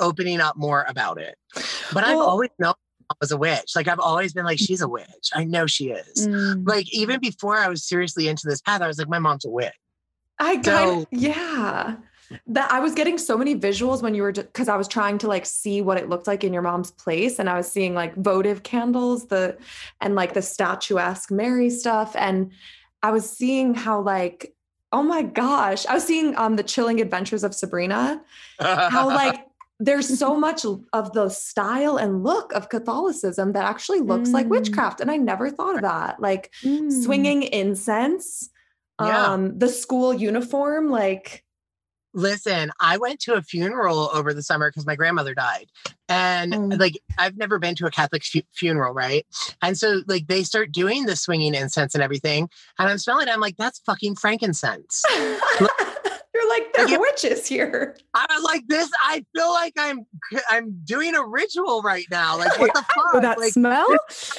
[0.01, 1.37] opening up more about it.
[1.93, 2.75] But I've always known
[3.11, 3.73] I was a witch.
[3.77, 5.31] Like I've always been like, she's a witch.
[5.35, 6.27] I know she is.
[6.27, 6.67] Mm.
[6.67, 9.51] Like even before I was seriously into this path, I was like, my mom's a
[9.51, 9.73] witch.
[10.39, 11.97] I kind So- of, yeah.
[12.49, 15.29] That I was getting so many visuals when you were because I was trying to
[15.29, 18.17] like see what it looked like in your mom's place, and I was seeing like
[18.17, 19.57] votive candles, the
[20.01, 22.51] and like the statuesque Mary stuff, and
[23.01, 24.53] I was seeing how like
[24.91, 28.21] oh my gosh, I was seeing um the chilling adventures of Sabrina,
[28.59, 29.46] how like
[29.79, 34.51] there's so much of the style and look of Catholicism that actually looks like Mm.
[34.51, 36.91] witchcraft, and I never thought of that, like Mm.
[37.05, 38.51] swinging incense
[39.01, 39.33] Yeah.
[39.33, 41.43] um the school uniform like
[42.15, 45.67] Listen, I went to a funeral over the summer because my grandmother died.
[46.09, 46.81] And Mm.
[46.81, 49.27] like, I've never been to a Catholic fu- funeral, right?
[49.61, 52.49] And so, like, they start doing the swinging incense and everything.
[52.79, 53.33] And I'm smelling it.
[53.33, 55.03] I'm like, that's fucking frankincense.
[56.47, 56.99] you're like there Yeah.
[56.99, 60.07] witches here I was like, this, I feel like I'm
[60.51, 62.39] I'm doing a ritual right now.
[62.39, 63.13] Like, what the fuck?
[63.15, 63.87] With that like, smell?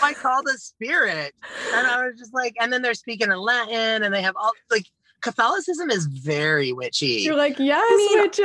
[0.01, 1.33] I call the spirit.
[1.75, 4.51] And I was just like, and then they're speaking in Latin and they have all
[4.71, 4.85] like
[5.21, 7.21] Catholicism is very witchy.
[7.23, 8.43] You're like, yes, mean- witches.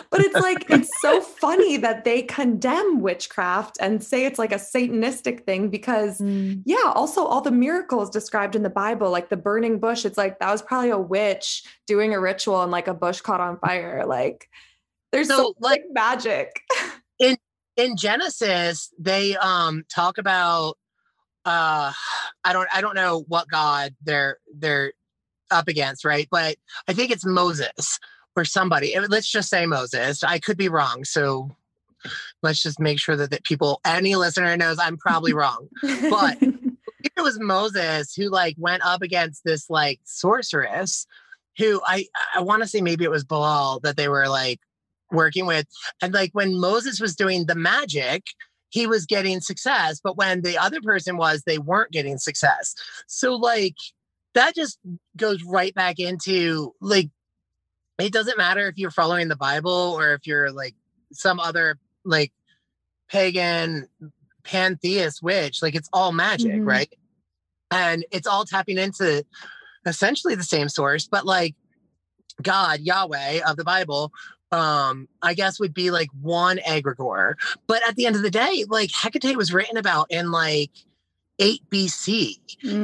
[0.10, 4.56] but it's like it's so funny that they condemn witchcraft and say it's like a
[4.56, 6.62] satanistic thing because Mm.
[6.66, 10.38] yeah also all the miracles described in the bible like the burning bush it's like
[10.40, 14.04] that was probably a witch doing a ritual and like a bush caught on fire
[14.06, 14.48] like
[15.12, 16.60] there's so, So, like magic
[17.76, 20.76] in Genesis, they um talk about
[21.44, 21.92] uh
[22.44, 24.92] I don't I don't know what god they're they're
[25.50, 26.28] up against, right?
[26.30, 26.56] But
[26.88, 27.98] I think it's Moses
[28.36, 28.94] or somebody.
[29.08, 30.22] Let's just say Moses.
[30.22, 31.50] I could be wrong, so
[32.42, 35.68] let's just make sure that, that people any listener knows I'm probably wrong.
[35.82, 41.06] But if it was Moses who like went up against this like sorceress
[41.58, 44.60] who I I want to say maybe it was Baal that they were like
[45.10, 45.66] working with
[46.00, 48.22] and like when Moses was doing the magic
[48.70, 52.74] he was getting success but when the other person was they weren't getting success
[53.06, 53.76] so like
[54.34, 54.78] that just
[55.16, 57.10] goes right back into like
[57.98, 60.74] it doesn't matter if you're following the bible or if you're like
[61.12, 62.32] some other like
[63.08, 63.86] pagan
[64.44, 66.66] pantheist witch like it's all magic Mhm.
[66.66, 66.92] right
[67.70, 69.24] and it's all tapping into
[69.86, 71.54] essentially the same source but like
[72.42, 74.12] god yahweh of the bible
[74.52, 77.34] um i guess would be like one egregore
[77.66, 80.70] but at the end of the day like hecate was written about in like
[81.38, 82.34] 8 bc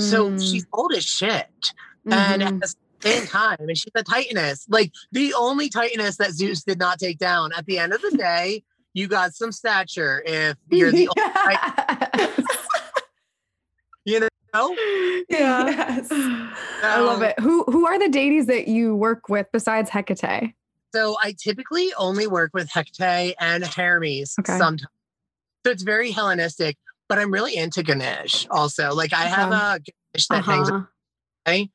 [0.01, 1.73] so Mm, she's old as shit
[2.11, 2.47] and mhm.
[2.47, 6.79] at the same time, and she's a titaness, like the only titaness that Zeus did
[6.79, 7.53] not take down.
[7.57, 8.63] At the end of the day,
[8.95, 12.41] you got some stature if you're the Yes.
[14.05, 14.29] you know.
[15.29, 15.67] Yeah.
[15.67, 16.09] Yes.
[16.11, 17.39] I love it.
[17.41, 20.55] Who who are the deities that you work with besides Hecate?
[20.95, 24.57] So I typically only work with Hecate and Hermes Okay.
[24.59, 24.89] sometimes.
[25.65, 26.77] So it's very Hellenistic,
[27.09, 28.95] but I'm really into Ganesh also.
[28.95, 29.57] Like I have Okay.
[29.61, 30.85] a Ganesh that hangs Uh-huh.
[31.47, 31.71] away.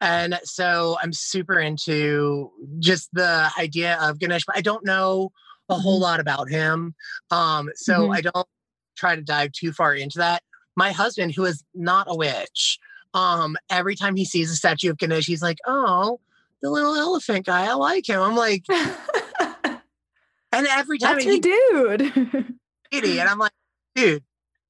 [0.00, 5.30] And so I'm super into just the idea of Ganesh, but I don't know
[5.70, 6.02] a whole Mhm.
[6.02, 6.94] lot about him.
[7.30, 8.16] Um, so Mhm.
[8.16, 8.48] I don't
[8.96, 10.42] try to dive too far into that.
[10.76, 12.78] My husband, who is not a witch,
[13.14, 16.20] um, every time he sees a statue of Ganesh, he's like, Oh,
[16.64, 18.22] the little elephant guy, I like him.
[18.22, 22.00] I'm like, and every time That's he your dude.
[23.20, 23.52] and I'm like,
[23.94, 24.24] dude,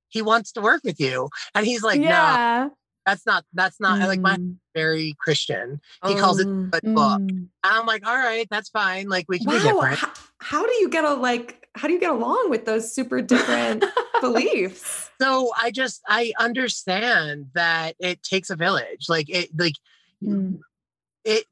[0.09, 1.29] he wants to work with you.
[1.55, 2.37] And he's like, no,
[3.07, 5.81] that's not, that's not like my Mm, very Christian.
[6.05, 7.21] He calls it Um, a book.
[7.21, 7.29] mm.
[7.29, 9.09] And I'm like, all right, that's fine.
[9.09, 9.97] Like we can be different.
[9.97, 11.69] How, how do you get a like?
[11.77, 13.85] How do you get along with those super different
[14.21, 15.11] beliefs?
[15.21, 19.09] So I just I understand that it takes a village.
[19.09, 19.75] Like it like
[20.23, 20.61] Mm.
[21.25, 21.45] it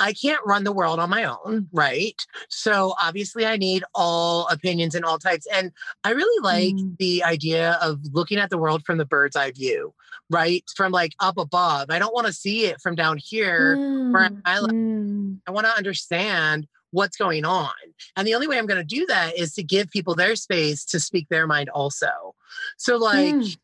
[0.00, 2.20] I can't run the world on my own, right?
[2.48, 5.46] So obviously I need all opinions and all types.
[5.52, 5.72] And
[6.04, 6.96] I really like Mm.
[6.98, 9.94] the idea of looking at the world from the bird's eye view,
[10.30, 10.64] right?
[10.76, 11.90] From like up above.
[11.90, 13.78] I don't want to see it from down here
[14.12, 14.42] where Mm.
[14.44, 15.40] I Mm.
[15.46, 17.70] I want to understand what's going on.
[18.16, 20.84] And the only way I'm going to do that is to give people their space
[20.86, 22.34] to speak their mind also.
[22.76, 23.56] So, like, Mm.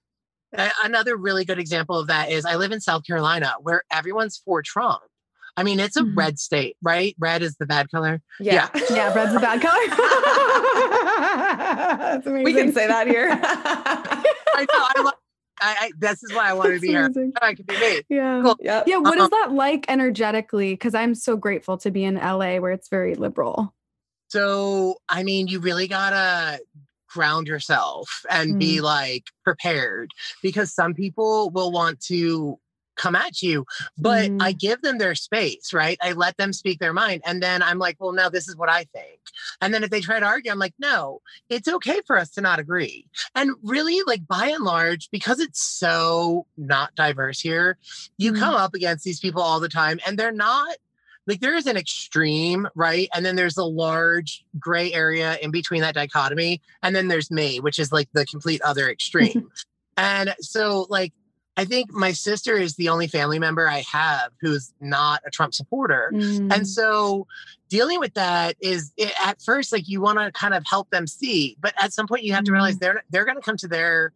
[0.84, 4.62] another really good example of that is I live in South Carolina where everyone's for
[4.62, 5.02] Trump.
[5.56, 6.16] I mean, it's a Mhm.
[6.16, 7.14] red state, right?
[7.18, 8.20] Red is the bad color.
[8.40, 8.68] Yeah.
[8.90, 9.86] Yeah, red's a bad color.
[11.98, 13.28] That's we can say that here.
[13.42, 14.86] I know.
[14.96, 15.14] I, love,
[15.60, 17.08] I, I this is why I want to be here.
[17.12, 17.30] That's.
[17.40, 18.00] I can be me.
[18.08, 18.40] Yeah.
[18.42, 18.56] Cool.
[18.60, 18.84] yep.
[18.86, 19.28] Yeah, what is Uh-uh.
[19.28, 20.72] that like energetically?
[20.74, 23.74] Because I'm so grateful to be in LA where it's very liberal.
[24.28, 26.60] So, I mean, you really gotta
[27.08, 30.10] ground yourself and be like prepared
[30.42, 32.58] because some people will want to
[32.96, 33.66] come at you,
[33.98, 35.98] but I give them their space, right?
[36.02, 37.22] I let them speak their mind.
[37.24, 39.18] And then I'm like, well, no, this is what I think.
[39.60, 42.40] And then if they try to argue, I'm like, no, it's okay for us to
[42.40, 43.06] not agree.
[43.34, 47.78] And really, like by and large, because it's so not diverse here,
[48.18, 48.38] you Mm.
[48.38, 50.76] come up against these people all the time and they're not
[51.26, 53.08] like there is an extreme, right?
[53.14, 56.60] And then there's a large gray area in between that dichotomy.
[56.82, 59.48] And then there's me, which is like the complete other extreme.
[59.96, 61.12] and so, like,
[61.56, 65.54] I think my sister is the only family member I have who's not a Trump
[65.54, 66.10] supporter.
[66.12, 66.52] Mm.
[66.52, 67.26] And so
[67.68, 71.06] dealing with that is it, at first like you want to kind of help them
[71.06, 73.68] see, but at some point you have to realize they're they're going to come to
[73.68, 74.12] their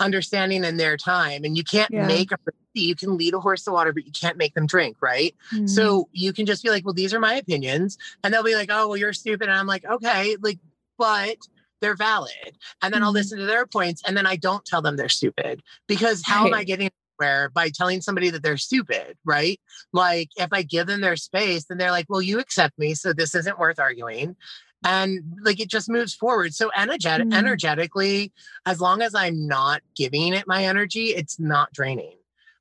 [0.00, 2.06] understanding in their time and you can't Yeah.
[2.06, 2.38] make a
[2.74, 5.36] you can lead a horse to water but you can't make them drink, right?
[5.54, 5.68] Mm.
[5.68, 7.98] So you can just be like, well, these are my opinions.
[8.24, 9.48] And they'll be like, oh, well, you're stupid.
[9.48, 10.58] And I'm like, okay, like,
[10.98, 11.36] but
[11.82, 12.56] they're valid.
[12.80, 13.14] And then I'll Mhm.
[13.14, 14.00] listen to their points.
[14.06, 16.88] And then I don't tell them they're stupid because how am I getting
[17.20, 19.60] anywhere by telling somebody that they're stupid, right?
[19.92, 22.94] Like if I give them their space, then they're like, well, you accept me.
[22.94, 24.36] So this isn't worth arguing.
[24.84, 26.54] And like it just moves forward.
[26.54, 27.34] So energetic, Mm.
[27.36, 28.32] energetically,
[28.64, 32.16] as long as I'm not giving it my energy, it's not draining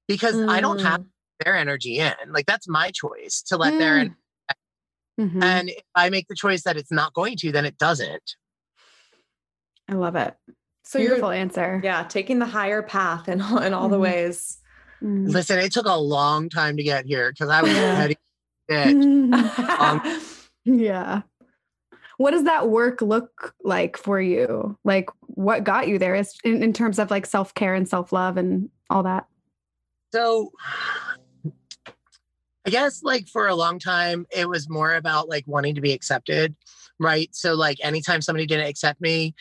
[0.08, 1.06] because I don't have Mm.
[1.46, 2.14] their energy in.
[2.28, 4.16] Like that's my choice to let their Mm.
[5.20, 5.44] Mhm.
[5.44, 8.36] and if I make the choice that it's not going to, then it doesn't.
[9.92, 10.36] I love it.
[10.84, 11.82] So Beautiful you're answer.
[11.84, 14.02] yeah, taking the higher path in all, in all the Mhm.
[14.02, 14.58] ways.
[15.04, 15.28] Mm.
[15.28, 17.96] Listen, it took a long time to get here because I was Yeah.
[17.96, 18.18] petty.
[18.70, 20.14] shit.
[20.66, 21.22] yeah.
[22.18, 24.78] What does that work look like for you?
[24.86, 28.70] Like what got you there is in, in terms of like self-care and self-love and
[28.90, 29.26] all that
[30.14, 30.52] So
[32.66, 35.94] I guess like for a long time, it was more about like wanting to be
[35.94, 36.56] accepted.
[37.02, 37.34] Right.
[37.34, 39.34] So like anytime somebody didn't accept me,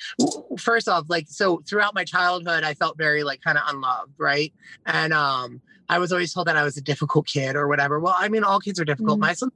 [0.59, 4.15] first off, like so throughout my childhood, I felt very like kind of unloved.
[4.17, 4.51] Right.
[4.87, 8.01] And um I was always told that I was a difficult kid or whatever.
[8.01, 9.19] Well, I mean, all kids are difficult.
[9.19, 9.23] Mm.
[9.23, 9.51] My son.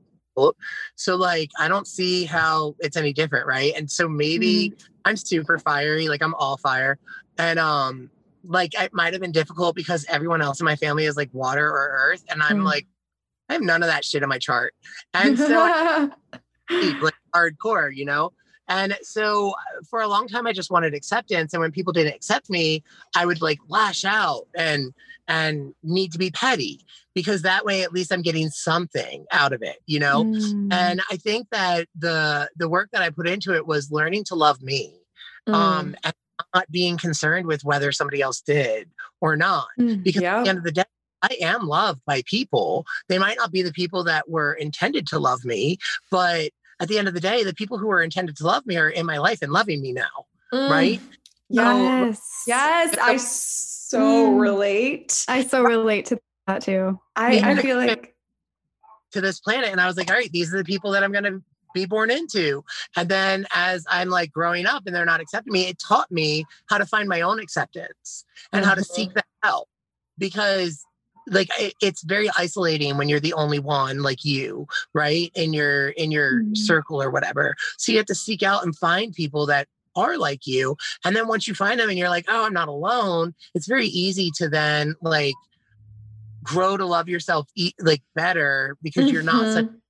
[0.97, 3.73] So like I don't see how it's any different, right?
[3.75, 4.75] And so maybe
[5.07, 6.99] I'm super fiery, like I'm all fire.
[7.39, 8.11] And um
[8.47, 11.67] like it might have been difficult because everyone else in my family is like water
[11.67, 12.23] or earth.
[12.29, 12.65] And I'm Mm.
[12.65, 12.87] like,
[13.49, 14.75] I have none of that shit in my chart.
[15.15, 16.11] And so I
[17.01, 18.33] like hardcore, you know?
[18.67, 19.55] And so
[19.89, 21.53] for a long time I just wanted acceptance.
[21.53, 22.83] And when people didn't accept me,
[23.15, 24.95] I would like lash out and
[25.29, 26.81] and need to be petty
[27.15, 30.25] because that way at least I'm getting something out of it, you know?
[30.25, 30.73] Mm.
[30.73, 34.35] And I think that the the work that I put into it was learning to
[34.35, 34.95] love me.
[35.49, 35.55] Mm.
[35.55, 36.15] Um and
[36.55, 39.69] not being concerned with whether somebody else did or not.
[39.79, 40.03] Mm.
[40.03, 40.43] Because at Yeah.
[40.43, 40.85] the end of the day,
[41.23, 42.87] I am loved by people.
[43.09, 45.79] They might not be the people that were intended to love me,
[46.11, 46.51] but
[46.85, 48.91] at the end of the day, the people who are intended to love me are
[48.91, 50.27] in my life and loving me now.
[50.53, 50.71] Mm.
[50.71, 51.01] Right.
[51.49, 54.39] yes Yes, I so Mm.
[54.41, 55.25] relate.
[55.29, 57.63] i so relate to that too I, I Yeah.
[57.63, 58.15] feel like
[59.13, 59.71] to this planet.
[59.71, 61.43] And I was like, all right, these are the people that I'm going to
[61.73, 62.65] be born into.
[62.97, 66.45] And then as I'm like growing up and they're not accepting me, it taught me
[66.69, 69.69] how to find my own acceptance and how to seek that out
[70.19, 70.85] because
[71.29, 75.89] like it, it's very isolating when you're the only one like you right in your
[75.91, 76.57] in your Mhm.
[76.57, 80.47] circle or whatever so you have to seek out and find people that are like
[80.47, 83.67] you and then once you find them and you're like oh i'm not alone it's
[83.67, 85.35] very easy to then like
[86.43, 89.81] grow to love yourself e- like better because you're not such Mhm.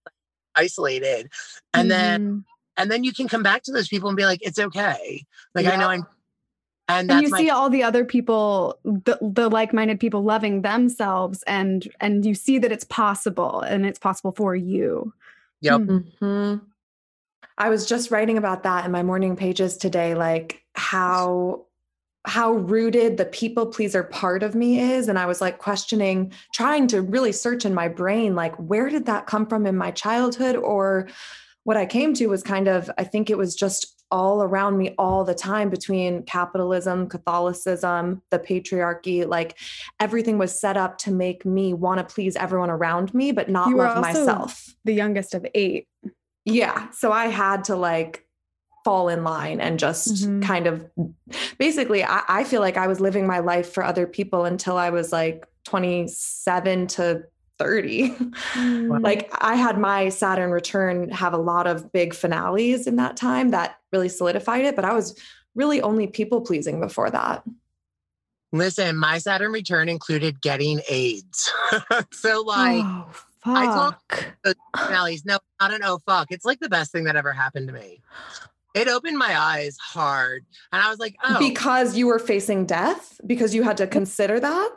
[0.57, 1.31] isolated
[1.73, 2.45] and then Mhm.
[2.77, 5.67] and then you can come back to those people and be like it's okay like
[5.67, 6.07] i know i'm
[6.89, 11.43] and and you my see all the other people the, the like-minded people loving themselves
[11.47, 15.13] and and you see that it's possible and it's possible for you
[15.65, 15.81] Yep.
[15.81, 16.05] Mm.
[16.21, 16.61] Mhm.
[17.57, 21.67] I was just writing about that in my morning pages today, like how
[22.27, 26.87] how rooted the people pleaser part of me is and i was like questioning trying
[26.87, 30.57] to really search in my brain like where did that come from in my childhood
[30.57, 31.07] or
[31.65, 34.95] what i came to was kind of i think it was just all around me
[34.99, 39.59] all the time between capitalism catholicism the patriarchy like
[39.99, 43.69] everything was set up to make me want to please everyone around me but not
[43.69, 45.89] You love myself the youngest of eight
[46.47, 46.91] yeah.
[46.91, 48.27] So I had to like
[48.85, 50.43] fall in line and just Mhm.
[50.43, 50.85] kind of
[51.59, 54.91] basically, I, I feel like I was living my life for other people until I
[54.91, 57.25] was like 27 to
[57.59, 58.11] 30.
[58.55, 59.01] Mm.
[59.03, 63.51] like I had my Saturn return have a lot of big finales in that time
[63.51, 65.19] that really solidified it, but I was
[65.55, 67.45] really only people pleasing before that.
[68.53, 71.53] listen my saturn return included getting aids
[72.13, 73.07] so like oh,
[73.45, 73.95] I told-
[74.45, 74.57] fuck.
[74.77, 77.75] finales no not an oh fuck it's like the best thing that ever happened to
[77.75, 78.01] me
[78.75, 83.21] it opened my eyes hard and i was like oh Because you were facing death,
[83.27, 84.71] because you had to consider that.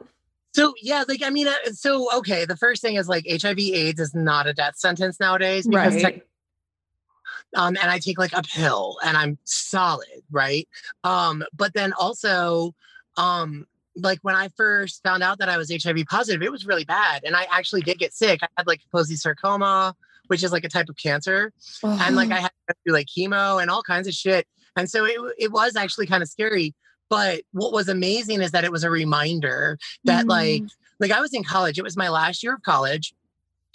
[0.58, 2.44] So yeah, like I mean, uh, so okay.
[2.46, 6.16] The first thing is like HIV/AIDS is not a death sentence nowadays because Right.
[6.16, 6.24] tech-
[7.56, 10.68] um, and I take like a pill and I'm solid, right?
[11.04, 12.74] Um, but then also,
[13.18, 16.86] um, like when I first found out that I was HIV positive, it was really
[16.86, 18.42] bad, and I actually did get sick.
[18.42, 22.40] I had like Kaposi sarcoma, which is like a type of cancer, and like I
[22.40, 24.48] had to do like chemo and all kinds of shit.
[24.76, 26.74] And so it it was actually kind of scary.
[27.10, 30.72] But what was amazing is that it was a reminder that like Mm.
[31.00, 31.78] like I was in college.
[31.78, 33.14] It was my last year of college.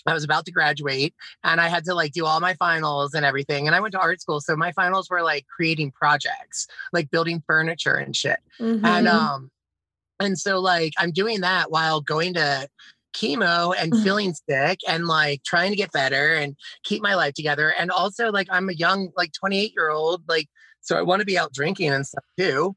[0.07, 1.15] I was about to graduate
[1.45, 3.67] and I had to like do all my finals and everything.
[3.69, 4.41] And I went to art school.
[4.41, 8.41] So my finals were like creating projects, like building furniture and shit.
[8.59, 9.09] And Mhm.
[9.09, 9.51] um
[10.19, 12.69] and so like I'm doing that while going to
[13.15, 14.03] chemo and Mhm.
[14.03, 17.73] feeling sick and like trying to get better and keep my life together.
[17.79, 20.49] And also like I'm a young, like 28 year old, like
[20.81, 22.75] so I want to be out drinking and stuff too.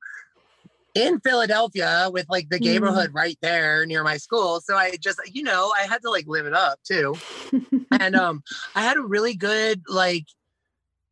[0.96, 2.64] In Philadelphia with like the Mm.
[2.66, 4.62] neighborhood right there near my school.
[4.62, 7.20] So I just, you know, I had to like live it up too
[8.00, 8.42] and um
[8.74, 10.26] i had a really good like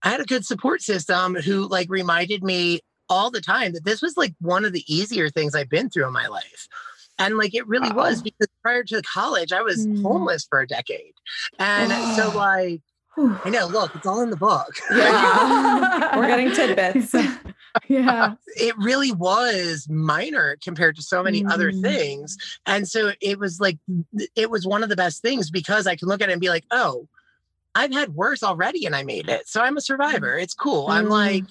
[0.01, 2.79] i had a good support system who like reminded me
[3.09, 6.07] all the time that this was like one of the easier things i've been through
[6.07, 6.67] in my life
[7.19, 10.01] and like it really was because prior to college i was Mm.
[10.01, 11.13] homeless for a decade
[11.59, 12.81] and so like
[13.45, 16.13] i know look it's all in the book Yeah.
[16.17, 17.13] We're getting tidbits.
[17.87, 21.81] yeah it really was minor compared to so many other Mm.
[21.81, 22.37] things.
[22.65, 23.77] And so it was like,
[24.35, 26.49] it was one of the best things because I can look at it and be
[26.49, 27.07] like, oh,
[27.75, 29.47] I've had worse already and I made it.
[29.47, 30.37] So I'm a survivor.
[30.37, 30.87] It's cool.
[30.87, 31.09] I'm Mm.
[31.09, 31.45] like,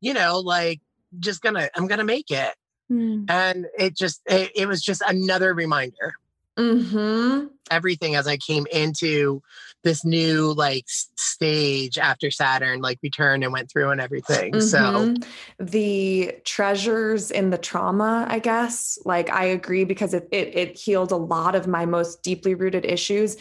[0.00, 0.80] you know, like
[1.20, 2.54] just gonna I'm gonna make it.
[2.90, 3.30] Mm.
[3.30, 6.14] And it just it, it was just another reminder.
[6.58, 7.46] Mm-hmm.
[7.70, 9.42] Everything as I came into
[9.84, 14.60] this new like stage after Saturn like returned and went through and everything.
[14.60, 15.24] So Mhm.
[15.58, 21.12] the treasures in the trauma, I guess, like I agree because it it, it healed
[21.12, 23.36] a lot of my most deeply rooted issues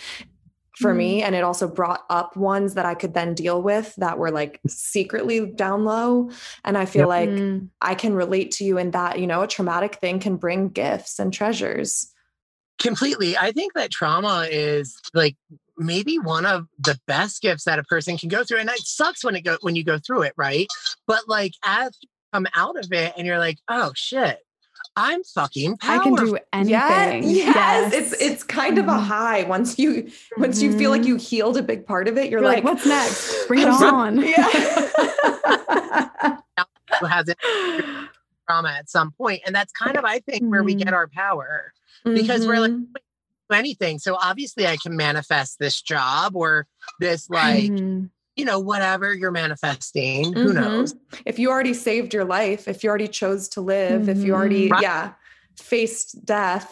[0.78, 4.18] for me and it also brought up ones that I could then deal with that
[4.18, 6.30] were like secretly down low
[6.66, 7.08] and I feel Yep.
[7.08, 7.70] like Mm.
[7.80, 11.18] I can relate to you in that, you know, a traumatic thing can bring gifts
[11.18, 12.12] and treasures.
[12.80, 15.36] Completely i think that trauma is like
[15.78, 19.24] maybe one of the best gifts that a person can go through and it sucks
[19.24, 20.68] when it go when you go through it right
[21.08, 24.40] but like as you come out of it and you're like oh shit
[24.98, 26.36] i'm fucking I can powerful.
[26.36, 27.24] do anything.
[27.24, 29.04] Yeah, yes, it's it's kind of a Mhm.
[29.04, 31.08] high once you once you feel like Mhm.
[31.08, 32.30] you healed a big part of it.
[32.30, 33.46] You're, You're like, like, what's next?
[33.48, 34.18] Bring it on.
[34.24, 34.48] Yeah.
[37.00, 37.38] who has it
[38.48, 41.74] trauma at some point and that's kind of i think where we get our power
[42.04, 42.86] Because we're like- Mhm.
[43.54, 46.68] anything so obviously i can manifest this job or
[47.00, 48.10] this like Mhm.
[48.36, 52.90] you know whatever you're manifesting who knows if you already saved your life, if you
[52.90, 54.68] already chose to live, if you already.
[54.68, 54.82] Right.
[54.82, 55.14] yeah,
[55.58, 56.72] faced death.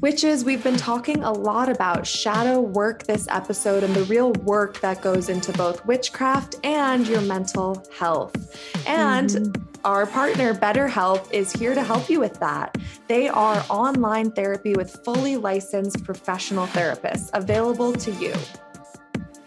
[0.00, 4.80] Witches, we've been talking a lot about shadow work this episode and the real work
[4.80, 8.36] that goes into both witchcraft and your mental health.
[8.86, 9.56] And.
[9.84, 12.76] Our partner, BetterHelp, is here to help you with that.
[13.06, 18.34] They are online therapy with fully licensed professional therapists available to you.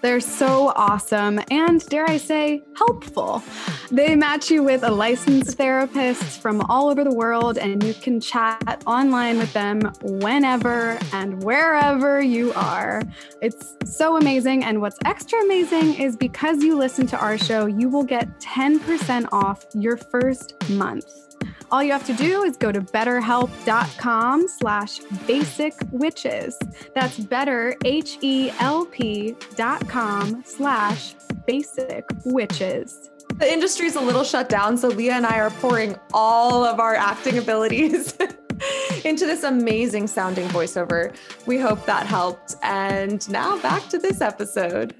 [0.01, 3.43] They're so awesome and, dare I say, helpful.
[3.91, 8.19] They match you with a licensed therapist from all over the world, and you can
[8.19, 13.03] chat online with them whenever and wherever you are.
[13.41, 14.63] It's so amazing.
[14.63, 19.27] And what's extra amazing is because you listen to our show, you will get 10%
[19.31, 21.30] off your first month.
[21.71, 26.59] All you have to do is go to betterhelp.com slash basic witches.
[26.93, 31.15] That's better, H E L P dot com slash
[31.47, 33.09] basic witches.
[33.35, 36.95] The industry's a little shut down, so Leah and I are pouring all of our
[36.95, 38.17] acting abilities
[39.05, 41.15] into this amazing sounding voiceover.
[41.45, 42.55] We hope that helped.
[42.61, 44.93] And now back to this episode.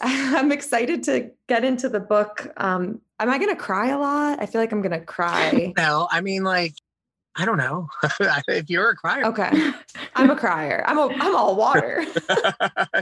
[0.36, 2.52] I'm excited to get into the book.
[2.56, 4.40] Um, am I going to cry a lot?
[4.40, 5.72] I feel like I'm going to cry.
[5.78, 6.74] no i mean like
[7.36, 7.88] i don't know
[8.48, 9.50] if you're a crier Okay.
[10.16, 10.82] I'm a crier.
[10.86, 12.04] I'm a, I'm all water.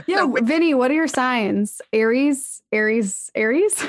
[0.07, 1.81] Yeah, No, Vinny, what are your signs?
[1.91, 3.83] Aries, Aries, Aries?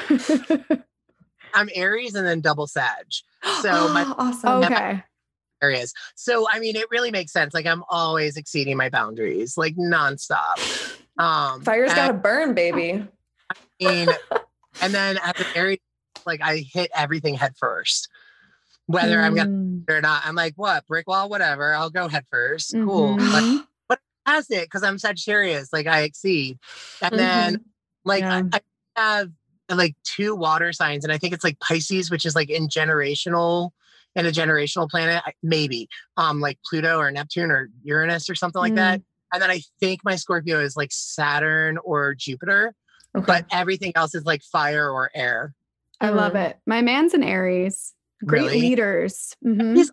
[1.53, 3.07] i'm aries and then double sag
[3.61, 4.65] So my- awesome.
[4.65, 5.03] okay.
[5.63, 9.75] Aries so i mean it really makes sense like i'm always exceeding my boundaries like
[9.77, 10.57] nonstop
[11.21, 13.07] um Fire's got to burn, baby.
[13.51, 14.09] I mean,
[14.83, 15.81] and then at the very
[16.27, 18.09] like I hit everything head first.
[18.87, 19.89] Whether I'm gonna Mm.
[19.89, 21.73] or not, I'm like, what brick wall, whatever.
[21.75, 23.17] I'll go head 1st Cool.
[23.17, 23.65] Mhm.
[23.89, 26.59] But has it because I'm Sagittarius, like I exceed.
[27.01, 27.65] And then
[28.05, 28.43] like Yeah.
[28.53, 28.61] I,
[28.97, 29.31] I have
[29.71, 33.71] like two water signs, and I think it's like Pisces, which is like in generational
[34.17, 38.75] in a generational planet, maybe um like Pluto or Neptune or Uranus or something like
[38.75, 39.01] that.
[39.33, 42.75] And then I think my Scorpio is like Saturn or Jupiter,
[43.17, 43.25] Okay.
[43.27, 45.55] but everything else is like fire or air.
[46.01, 46.51] I love Mhm.
[46.51, 46.59] it.
[46.67, 47.93] My man's an Aries.
[48.25, 48.61] Great Really?
[48.61, 49.35] leaders.
[49.45, 49.77] Mhm.
[49.77, 49.91] He's-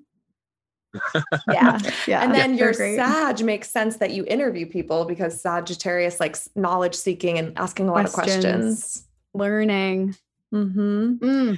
[1.52, 1.80] Yeah.
[2.08, 2.24] Yeah.
[2.24, 2.96] and then they're your great.
[2.98, 7.92] Sag makes sense that you interview people because Sagittarius likes knowledge seeking and asking a
[7.94, 8.44] lot of Questions.
[8.44, 9.04] questions.
[9.34, 10.16] learning.
[10.54, 11.14] Mm-hmm.
[11.18, 11.58] Mm.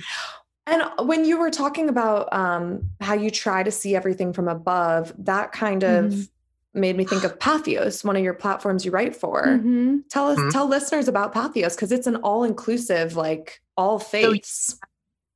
[0.67, 5.13] And when you were talking about um, how you try to see everything from above,
[5.19, 6.29] that kind of Mhm.
[6.75, 9.43] Made me think of Patheos, one of your platforms you write for.
[9.47, 10.01] Mhm.
[10.09, 10.51] Tell us, Mhm.
[10.51, 14.77] tell listeners about Patheos because it's an all-inclusive, like all faiths.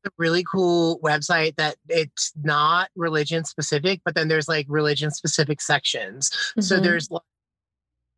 [0.06, 5.62] a really cool website that it's not religion specific, but then there's like religion specific
[5.62, 6.30] sections.
[6.60, 6.84] So Mhm.
[6.84, 7.22] there's like,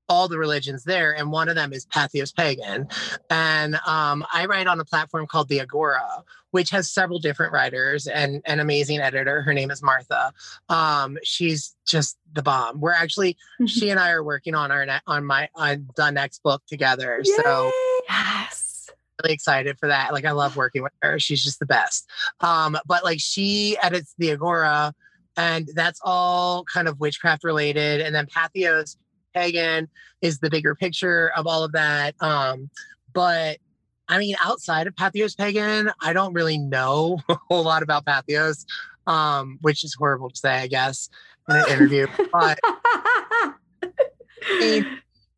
[0.08, 2.88] all the religions there, and one of them is Patheos Pagan.
[3.30, 8.08] And um, I write on a platform called the Agora, which has several different writers
[8.08, 9.42] and an amazing editor.
[9.42, 10.32] Her name is Martha.
[10.70, 12.80] Um, she's just the bomb.
[12.80, 16.62] We're actually she and I are working on our on my on the next book
[16.68, 17.22] together.
[17.24, 17.72] So
[18.08, 18.90] Yes.
[19.24, 20.14] really excited for that.
[20.14, 21.20] Like I love working with her.
[21.20, 22.08] She's just the best.
[22.42, 24.94] Um, but like she edits the Agora,
[25.38, 28.02] and that's all kind of witchcraft related.
[28.02, 28.96] And then Patheos
[29.46, 29.90] Pagan
[30.22, 32.16] is the bigger picture of all of that.
[32.22, 32.70] Um,
[33.14, 33.58] but
[34.08, 38.66] I mean, outside of Patheos Pagan, I don't really know a whole lot about Patheos,
[39.08, 41.10] um, which is horrible to say, I guess,
[41.50, 42.08] in an interview.
[42.32, 42.60] but
[44.60, 44.86] mean,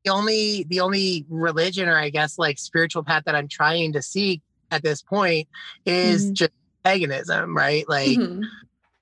[0.06, 4.02] the only the only religion or I guess like spiritual path that I'm trying to
[4.02, 4.42] seek
[4.72, 5.48] at this point
[5.86, 6.34] is Mhm.
[6.34, 6.52] just
[6.84, 7.88] paganism, right?
[7.90, 8.44] Like Mhm.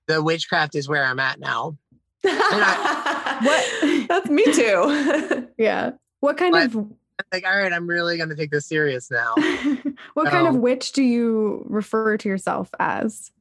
[0.07, 1.77] the witchcraft is where I'm at now.
[2.23, 3.67] What-
[4.10, 5.47] That's me too.
[5.58, 5.91] Yeah.
[6.20, 6.91] What kind But- of
[7.32, 9.36] Like, all right, I'm really gonna take this serious now.
[10.16, 13.32] what kind of witch do you refer to yourself as?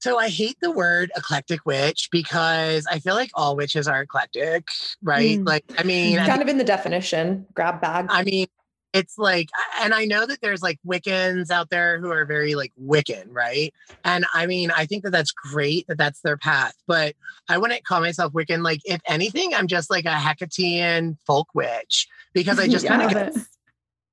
[0.00, 4.68] So I hate the word eclectic witch because I feel like all witches are eclectic,
[5.02, 5.40] right?
[5.40, 5.46] Mm.
[5.46, 8.06] Like, I mean, I kind of in the definition, grab bag.
[8.08, 8.46] I mean,
[8.92, 9.48] it's like,
[9.80, 13.72] and I know that there's like Wiccans out there who are very like Wiccan, right?
[14.04, 17.14] And I mean, I think that that's great that that's their path, but
[17.48, 18.62] I wouldn't call myself Wiccan.
[18.62, 23.10] Like, if anything, I'm just like a Hecatean folk witch because I just kind of
[23.10, 23.34] get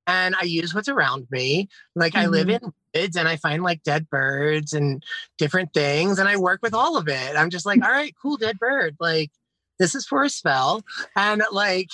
[0.07, 1.69] and I use what's around me.
[1.95, 2.65] Like I live mm-hmm.
[2.65, 5.03] in woods and I find like dead birds and
[5.37, 7.35] different things and I work with all of it.
[7.35, 7.85] I'm just like, mm.
[7.85, 8.95] all right, cool, dead bird.
[8.99, 9.31] Like
[9.79, 10.81] this is for a spell.
[11.15, 11.89] And like,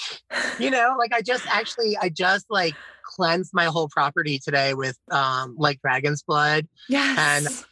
[0.60, 4.98] you know, like I just actually I just like cleansed my whole property today with
[5.12, 7.18] um like dragon's blood yes.
[7.20, 7.66] and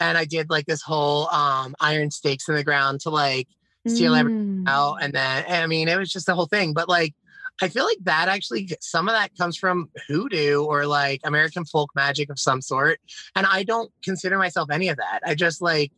[0.00, 3.48] and I did like this whole um iron stakes in the ground to like
[3.86, 4.68] steal everything Mm.
[4.68, 6.72] out and then I mean it was just the whole thing.
[6.72, 7.14] But like
[7.62, 11.90] I feel like that actually some of that comes from hoodoo or like American folk
[11.94, 13.00] magic of some sort.
[13.34, 15.20] And I don't consider myself any of that.
[15.24, 15.92] I just like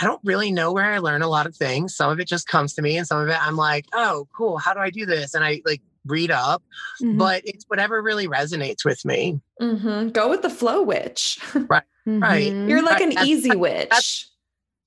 [0.00, 1.94] I don't really know where I learn a lot of things.
[1.96, 4.58] Some of it just comes to me and some of it I'm like, oh cool,
[4.58, 5.34] how do I do this?
[5.34, 6.62] And I like read up,
[7.02, 7.18] Mhm.
[7.18, 9.40] but it's whatever really resonates with me.
[9.60, 10.12] Mhm.
[10.12, 11.38] Go with the flow witch.
[11.54, 11.82] right.
[12.06, 12.68] Mhm.
[12.68, 13.88] You're like Right, an that's- easy witch.
[13.90, 14.30] that's-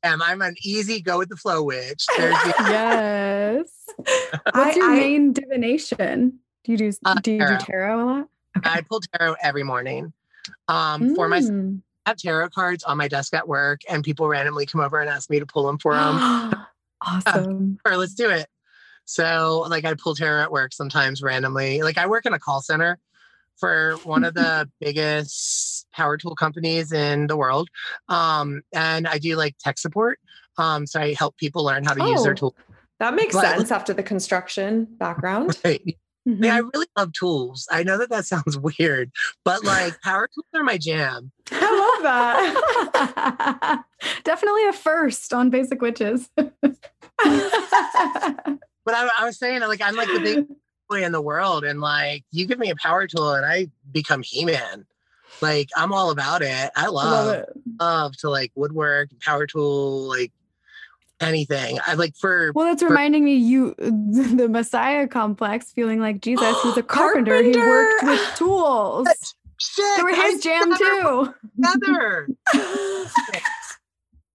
[0.04, 2.08] Um, I'm an easy go with the flow witch.
[2.18, 3.68] There's yes.
[4.54, 6.40] What's your I- main divination?
[6.64, 7.60] Do you do Uh, do you do tarot.
[7.60, 8.28] tarot a lot?
[8.64, 10.14] I pull tarot every morning.
[10.68, 11.80] Um, for my Mm.
[11.80, 15.10] I have tarot cards on my desk at work, and people randomly come over and
[15.10, 16.54] ask me to pull them for them.
[17.06, 17.78] awesome.
[17.86, 18.48] or let's do it.
[19.06, 21.82] So, like, I pull tarot at work sometimes randomly.
[21.82, 22.98] Like, I work in a call center
[23.58, 27.70] for one of the biggest power tool companies in the world,
[28.10, 30.20] um, and I do like tech support.
[30.58, 32.36] Um, so I help people learn how to use their Oh.
[32.36, 32.56] tool.
[33.00, 35.58] that makes But- sense after the construction background.
[35.66, 35.98] Right.
[36.28, 36.42] Mhm.
[36.44, 37.68] Like, I really love tools.
[37.72, 39.12] I know that that sounds weird,
[39.44, 41.32] but like power tools are my jam.
[41.52, 42.04] I love
[42.94, 43.84] that.
[44.24, 46.30] Definitely a first on Basic Witches.
[48.84, 50.46] But I, I was saying, like, I'm like the big
[50.90, 54.24] boy in the world, and like, you give me a power tool, and I become
[54.24, 54.86] He-Man.
[55.40, 56.72] Like, I'm all about it.
[56.76, 57.50] I love, Love it.
[57.80, 60.32] love to like woodwork, power tool, like
[61.22, 61.80] anything.
[61.86, 66.78] I like for Well, that's reminding me you the Messiah complex, feeling like Jesus, was
[66.78, 67.42] a carpenter.
[67.44, 69.08] He worked with tools.
[69.60, 69.86] shit.
[69.98, 71.34] They were his jam too.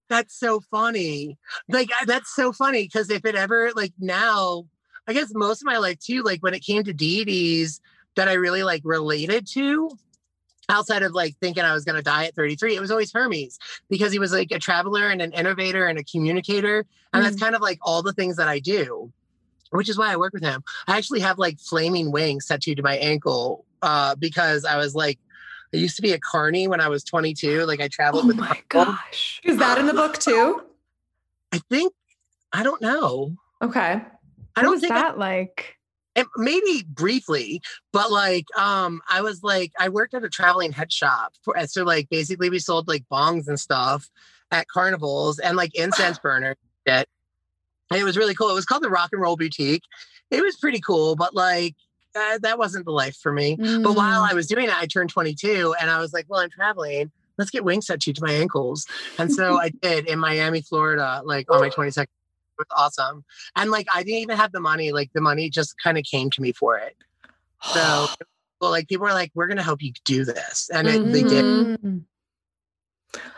[0.09, 1.37] That's so funny.
[1.67, 4.65] Like that's so funny because if it ever like now,
[5.05, 7.81] I guess most of my life too, like when it came to deities
[8.15, 9.89] that I really like related to,
[10.69, 13.57] outside of like thinking I was gonna die at 33, it was always Hermes
[13.89, 16.85] because he was like a traveler and an innovator and a communicator.
[17.13, 19.11] And that's kind of like all the things that I do,
[19.71, 20.63] which is why I work with him.
[20.87, 25.17] I actually have like flaming wings tattooed to my ankle uh, because I was like,
[25.73, 27.65] I used to be a carny when I was 22.
[27.65, 28.93] Like I traveled Oh with my Carnival.
[28.93, 29.41] gosh.
[29.43, 30.63] Is that in the book too?
[31.53, 31.93] I think
[32.53, 33.35] I don't know.
[33.61, 33.79] Okay.
[33.79, 35.76] I What don't was think I- that like?
[36.17, 37.61] It- maybe briefly,
[37.93, 41.83] but like um I was like I worked at a traveling head shop for so
[41.83, 44.09] like basically we sold like bongs and stuff
[44.51, 46.57] at carnivals and like incense burners.
[46.87, 47.07] Shit.
[47.95, 48.49] It was really cool.
[48.49, 49.83] It was called the Rock and Roll Boutique.
[50.29, 51.75] It was pretty cool, but like
[52.15, 53.55] uh, that wasn't the life for me.
[53.55, 54.31] But while Mm.
[54.31, 57.11] I was doing it, I turned 22 and I was like, well, I'm traveling.
[57.37, 58.87] Let's get wings tattooed to my ankles.
[59.19, 62.07] And so I did in Miami, Florida, like on my 22nd.
[62.59, 63.23] It was awesome.
[63.55, 64.91] And like, I didn't even have the money.
[64.91, 66.95] Like, the money just kind of came to me for it.
[67.73, 68.07] So,
[68.61, 70.69] well, like, people were like, we're going to help you do this.
[70.73, 71.45] And it, they did.
[71.79, 72.03] Mm.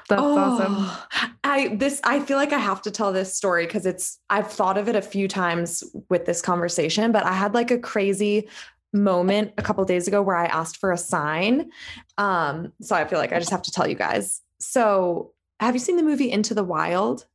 [0.08, 0.76] That's awesome.
[0.78, 1.08] Oh,
[1.44, 4.78] I this I feel like I have to tell this story because it's I've thought
[4.78, 8.50] of it a few times with this conversation, but I had like a crazy
[8.92, 11.70] moment a couple days ago where I asked for a sign.
[12.18, 14.42] Um, so I feel like I just have to tell you guys.
[14.60, 17.26] So have you seen the movie Into the Wild?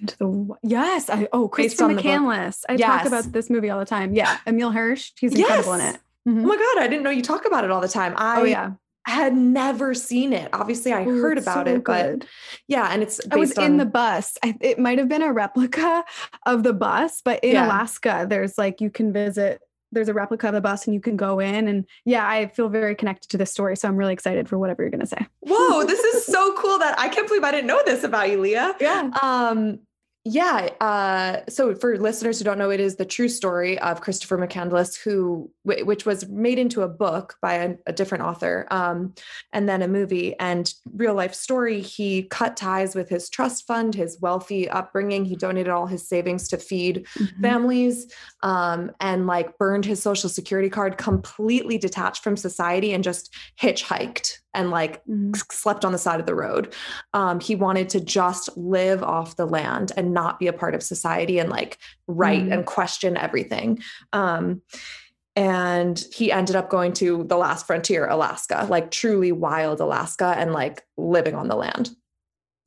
[0.00, 2.04] Into the yes, I oh Based Christopher on the book.
[2.12, 2.64] McCandless.
[2.68, 2.88] I Yes.
[2.88, 4.14] talk about this movie all the time.
[4.14, 5.12] Yeah, Emile Hirsch.
[5.20, 5.98] He's incredible in it.
[6.26, 6.42] Oh Mhm.
[6.42, 8.14] my god, I didn't know you talk about it all the time.
[8.16, 8.72] I Oh yeah,
[9.06, 10.48] had never seen it.
[10.52, 12.24] Obviously, I Ooh, heard about so it, but
[12.68, 14.36] yeah, and it's I was based in on- the bus.
[14.42, 16.04] I, it might have been a replica
[16.46, 17.66] of the bus, but in Yeah.
[17.66, 19.60] Alaska, there's like you can visit.
[19.92, 21.66] There's a replica of the bus, and you can go in.
[21.66, 24.82] And yeah, I feel very connected to this story, so I'm really excited for whatever
[24.82, 25.26] you're gonna say.
[25.40, 28.40] Whoa, this is so cool that I can't believe I didn't know this about you,
[28.40, 28.76] Leah.
[28.80, 29.10] Yeah.
[29.20, 29.80] Um,
[30.24, 30.68] Yeah.
[30.82, 34.94] Uh, so for listeners who don't know, it is the true story of Christopher McCandless,
[35.02, 39.14] who which was made into a book by a, a different author, um,
[39.54, 41.80] and then a movie and real life story.
[41.80, 45.24] He cut ties with his trust fund, his wealthy upbringing.
[45.24, 47.40] He donated all his savings to feed Mhm.
[47.40, 48.12] families,
[48.42, 54.39] um, and like burned his social security card, completely detached from society, and just hitchhiked
[54.54, 55.36] and like Mhm.
[55.52, 56.74] slept on the side of the road.
[57.14, 60.82] Um, he wanted to just live off the land and not be a part of
[60.82, 62.52] society and like write Mhm.
[62.52, 63.78] and question everything.
[64.12, 64.62] Um,
[65.36, 70.52] and he ended up going to the last frontier, Alaska, like truly wild Alaska, and
[70.52, 71.90] like living on the land.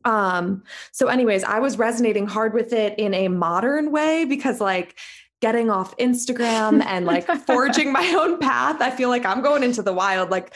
[0.06, 4.98] Um, so, anyways, I was resonating hard with it in a modern way because, like,
[5.42, 9.82] getting off Instagram and like forging my own path, I feel like I'm going into
[9.82, 10.30] the wild.
[10.32, 10.54] Like,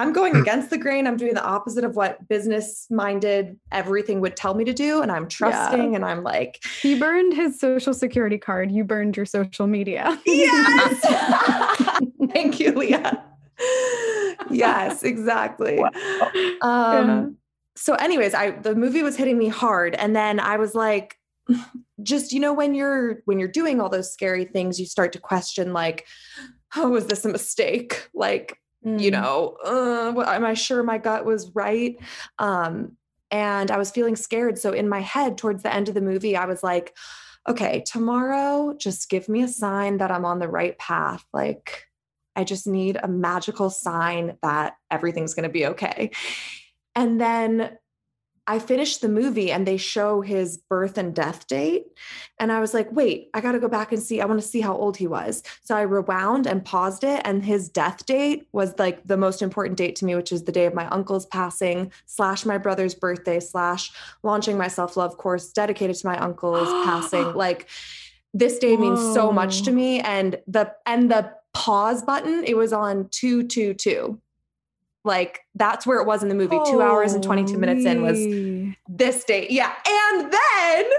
[0.00, 1.06] I'm going against the grain.
[1.06, 5.02] I'm doing the opposite of what business minded everything would tell me to do.
[5.02, 8.72] And I'm trusting and I'm like, He burned his social security card.
[8.72, 10.18] You burned your social media.
[10.26, 11.98] yes.
[12.32, 13.22] Thank you, Leah.
[14.48, 15.78] Yes, exactly.
[15.82, 15.92] Um,
[16.62, 17.26] Yeah.
[17.76, 19.94] so anyways, I the movie was hitting me hard.
[19.96, 21.16] And then I was like,
[22.02, 25.20] just, you know, when you're when you're doing all those scary things, you start to
[25.20, 26.06] question like,
[26.74, 28.08] oh, was this a mistake?
[28.14, 29.12] Like, you Mm.
[29.12, 31.98] know, uh, am I sure my gut was right?
[32.38, 32.96] Um,
[33.30, 34.58] and I was feeling scared.
[34.58, 36.96] So in my head, towards the end of the movie, I was like,
[37.48, 41.24] okay, tomorrow, just give me a sign that I'm on the right path.
[41.32, 41.84] Like,
[42.36, 46.10] I just need a magical sign that everything's going to be okay.
[46.94, 47.78] And then
[48.46, 51.86] I finished the movie and they show his birth and death date.
[52.38, 54.20] And I was like, wait, I got to go back and see.
[54.20, 55.42] I want to see how old he was.
[55.62, 57.20] So I rewound and paused it.
[57.24, 60.52] And his death date was like the most important date to me, which is the
[60.52, 65.52] day of my uncle's passing, slash my brother's birthday, slash launching my self love course
[65.52, 67.34] dedicated to my uncle's passing.
[67.40, 67.68] Like,
[68.34, 70.00] this day means so much to me.
[70.00, 74.20] And the, and the pause button, it was on 222.
[75.04, 76.58] Like that's where it was in the movie.
[76.66, 78.18] Two hours and 22 minutes in was
[78.88, 79.50] this date.
[79.50, 79.72] Yeah.
[79.86, 80.90] And then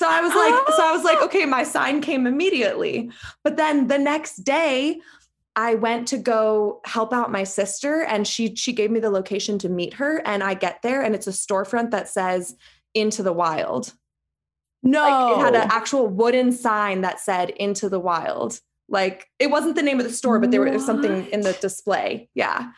[0.00, 1.24] so I was like, so I was like, ah.
[1.26, 3.10] okay, my sign came immediately.
[3.44, 4.98] But then the next day,
[5.56, 9.58] I went to go help out my sister and she she gave me the location
[9.58, 10.22] to meet her.
[10.24, 12.56] And I get there and it's a storefront that says
[12.94, 13.92] into the wild.
[14.82, 15.02] No.
[15.02, 18.58] Like it had an actual wooden sign that said into the wild.
[18.88, 22.30] Like it wasn't the name of the store, but there was something in the display.
[22.34, 22.70] Yeah.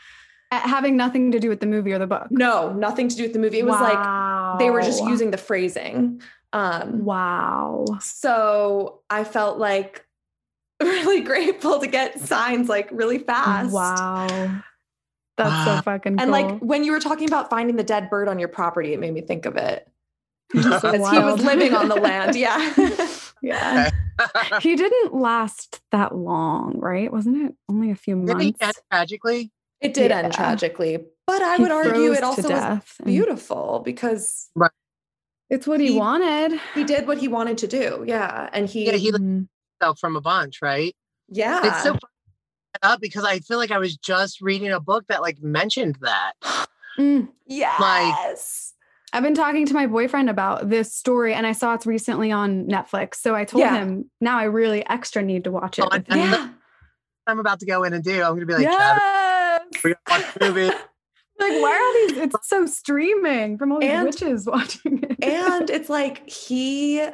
[0.52, 2.26] Uh, having nothing to do with the movie or the book.
[2.30, 3.58] No, nothing to do with the movie.
[3.60, 6.20] It was like they were just using the phrasing.
[6.52, 7.86] Um Wow.
[8.00, 10.04] So I felt like
[10.82, 13.72] really grateful to get signs like really fast.
[13.72, 14.26] Wow.
[15.38, 15.80] That's so Wow.
[15.80, 16.30] fucking And cool.
[16.30, 19.14] like when you were talking about finding the dead bird on your property, it made
[19.14, 19.88] me think of it.
[20.54, 22.36] So he was living on the land.
[22.36, 22.74] Yeah.
[23.42, 23.88] yeah.
[24.60, 27.10] He didn't last that long, right?
[27.10, 28.58] Wasn't it only a few months?
[28.90, 29.50] tragically?
[29.82, 30.18] It did Yeah.
[30.20, 30.98] end tragically.
[31.26, 34.48] But I He would argue it also was death and beautiful because
[35.50, 36.58] It's what he, He- wanted.
[36.74, 38.04] he did what he wanted to do.
[38.06, 38.48] Yeah.
[38.54, 39.46] And he, Yeah, he let Mhm.
[39.80, 40.96] himself from a bunch, right?
[41.28, 41.60] yeah.
[41.66, 44.70] It's so funny to bring that up because I feel like I was just reading
[44.72, 46.32] a book that like mentioned that.
[46.98, 47.28] Mm.
[47.46, 48.74] yes.
[49.14, 52.66] I've been talking to my boyfriend about this story and I saw it's recently on
[52.66, 53.14] Netflix.
[53.16, 53.76] So I told Yeah.
[53.76, 55.82] him now I really extra need to watch it.
[55.82, 56.48] Oh, with and yeah.
[57.26, 58.22] I'm about to go in and do.
[58.22, 59.31] I'm gonna be like, Travis, yes.
[59.84, 60.66] We gotta watch the movie.
[61.38, 62.18] Like, why are these?
[62.24, 65.22] It's so streaming from all these And- witches watching it.
[65.24, 67.06] and it's like he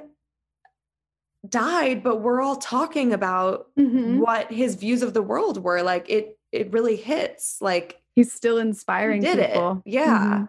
[1.48, 4.18] died but we're all talking about Mhm.
[4.18, 8.56] what his views of the world were like it it really hits like he's still
[8.56, 9.82] he inspiring did people.
[9.86, 10.46] it yeah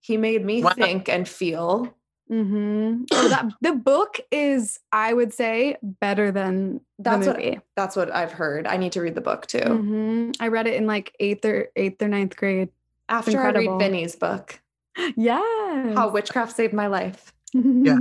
[0.00, 0.72] he made me Wow.
[0.76, 1.94] think and feel
[2.30, 3.04] Mm-hmm.
[3.12, 7.60] Oh, that the book is, I would say, better than That's the what- movie.
[7.76, 10.36] that's what i've heard i need to read the book too Mhm.
[10.40, 12.70] I read it in like eighth or eighth or ninth grade.
[13.08, 14.58] after i read vinny's book
[15.16, 15.94] Yeah.
[15.94, 17.98] how witchcraft saved my life Yeah.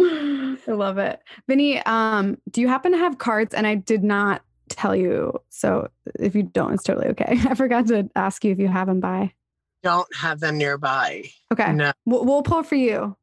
[0.00, 1.20] I love it.
[1.48, 3.54] Vinny, um, do you happen to have cards?
[3.54, 5.38] And I did not tell you.
[5.48, 5.88] So
[6.18, 7.38] if you don't, it's totally okay.
[7.48, 9.32] I forgot to ask you if you have them by.
[9.82, 11.24] Don't have them nearby.
[11.52, 11.72] Okay.
[11.72, 11.92] No.
[12.06, 13.16] We'll, we'll pull for you.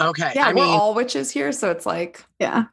[0.00, 0.32] Okay.
[0.34, 2.64] yeah I we're mean, all witches here so it's like Yeah.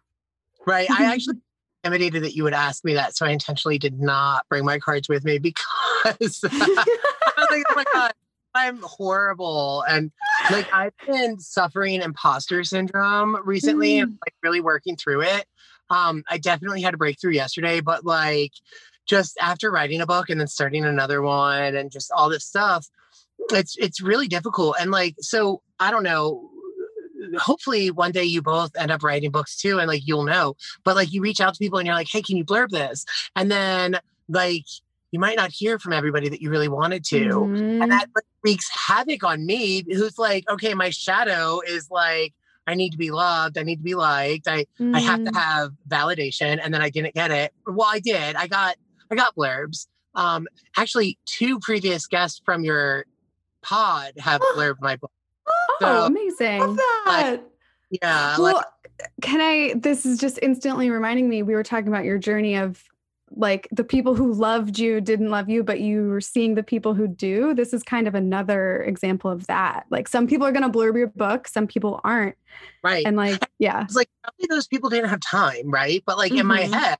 [0.66, 0.90] right.
[0.90, 1.38] I actually
[1.84, 5.08] intimidated that you would ask me that, so I intentionally did not bring my cards
[5.08, 5.66] with me because
[6.08, 6.44] I was
[7.52, 8.14] like, oh my god,
[8.54, 10.12] I'm horrible, and
[10.52, 15.46] like I've been suffering imposter syndrome recently, and like really working through it.
[15.90, 18.52] Um, I definitely had a breakthrough yesterday, but like
[19.06, 22.88] just after writing a book and then starting another one, and just all this stuff,
[23.50, 24.76] it's it's really difficult.
[24.80, 26.48] And like, so I don't know
[27.38, 30.56] hopefully one day you both end up writing books too, and like you'll know.
[30.84, 33.06] But like you reach out to people and you're like, hey, can you blurb this?
[33.36, 34.66] And then like
[35.12, 37.18] you might not hear from everybody that you really wanted to.
[37.20, 37.82] Mhm.
[37.84, 42.34] And that like, wreaks havoc on me, who's like, okay, my shadow is like,
[42.66, 43.58] I need to be loved.
[43.58, 44.48] I need to be liked.
[44.48, 45.36] I I have to Mm.
[45.38, 46.60] have validation.
[46.64, 47.54] And then I didn't get it.
[47.68, 48.36] Well, I did.
[48.36, 48.78] I got
[49.12, 49.88] I got blurbs.
[50.16, 53.06] Um, actually, two previous guests from your
[53.62, 55.12] pod have blurbed my book.
[55.48, 56.78] Oh, So, amazing.
[58.02, 58.66] Yeah, well, like
[59.22, 59.74] can I?
[59.76, 61.44] This is just instantly reminding me.
[61.44, 62.84] We were talking about your journey of
[63.36, 66.94] like the people who loved you didn't love you, but you were seeing the people
[66.94, 67.54] who do.
[67.54, 69.86] This is kind of another example of that.
[69.90, 72.36] Like some people are going to blurb your book, some people aren't.
[72.84, 73.06] right.
[73.06, 73.84] And like, yeah.
[73.84, 76.04] it's like probably those people didn't have time, right?
[76.06, 76.74] But like in my Mhm.
[76.74, 76.98] head,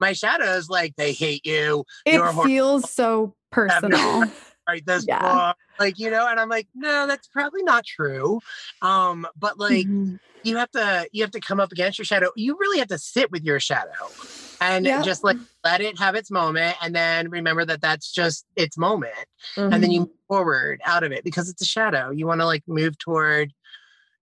[0.00, 1.84] my shadows like they hate you.
[2.06, 4.24] It feels so personal.
[4.70, 5.20] Write this Yeah.
[5.20, 8.40] book like you know and i'm like no that's probably not true
[8.82, 10.18] um but like Mhm.
[10.42, 12.98] you have to you have to come up against your shadow you really have to
[12.98, 14.14] sit with your shadow
[14.60, 18.78] and just like let it have its moment and then remember that that's just its
[18.78, 19.14] moment
[19.56, 19.92] and then Mm-hmm.
[19.92, 22.96] you move forward out of it because it's a shadow you want to like move
[22.98, 23.52] toward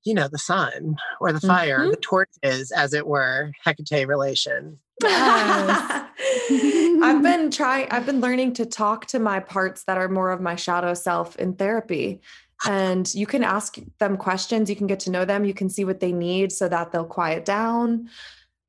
[0.05, 1.91] you know the sun or the fire Mhm.
[1.91, 6.05] the torches as it were hecate relation Yes.
[7.03, 10.41] I've been trying, I've been learning to talk to my parts that are more of
[10.41, 12.21] my shadow self in therapy.
[12.67, 15.85] And you can ask them questions, you can get to know them, you can see
[15.85, 18.09] what they need so that they'll quiet down.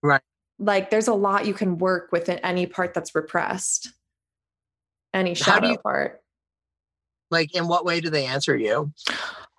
[0.03, 0.21] Right.
[0.59, 3.91] Like there's a lot you can work with in any part that's repressed,
[5.13, 6.21] any shadow you- part.
[7.31, 8.91] like in what way do they answer you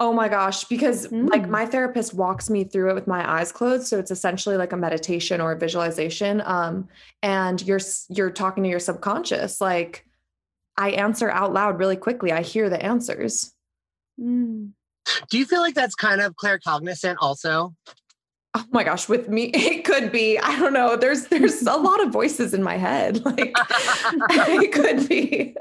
[0.02, 1.50] Oh my gosh, because like Mm.
[1.50, 4.76] my therapist walks me through it with my eyes closed, so it's essentially like a
[4.76, 6.88] meditation or a visualization um
[7.22, 10.06] and you're you're talking to your subconscious like
[10.78, 12.32] I answer out loud really quickly.
[12.32, 13.52] I hear the answers.
[14.18, 14.72] Mm.
[15.30, 17.74] do you feel like that's kind of claircognizant also
[18.54, 20.36] Oh my gosh, with me it could be.
[20.38, 20.96] I don't know.
[20.96, 23.24] There's there's a lot of voices in my head.
[23.24, 23.54] Like
[24.64, 25.54] it could be.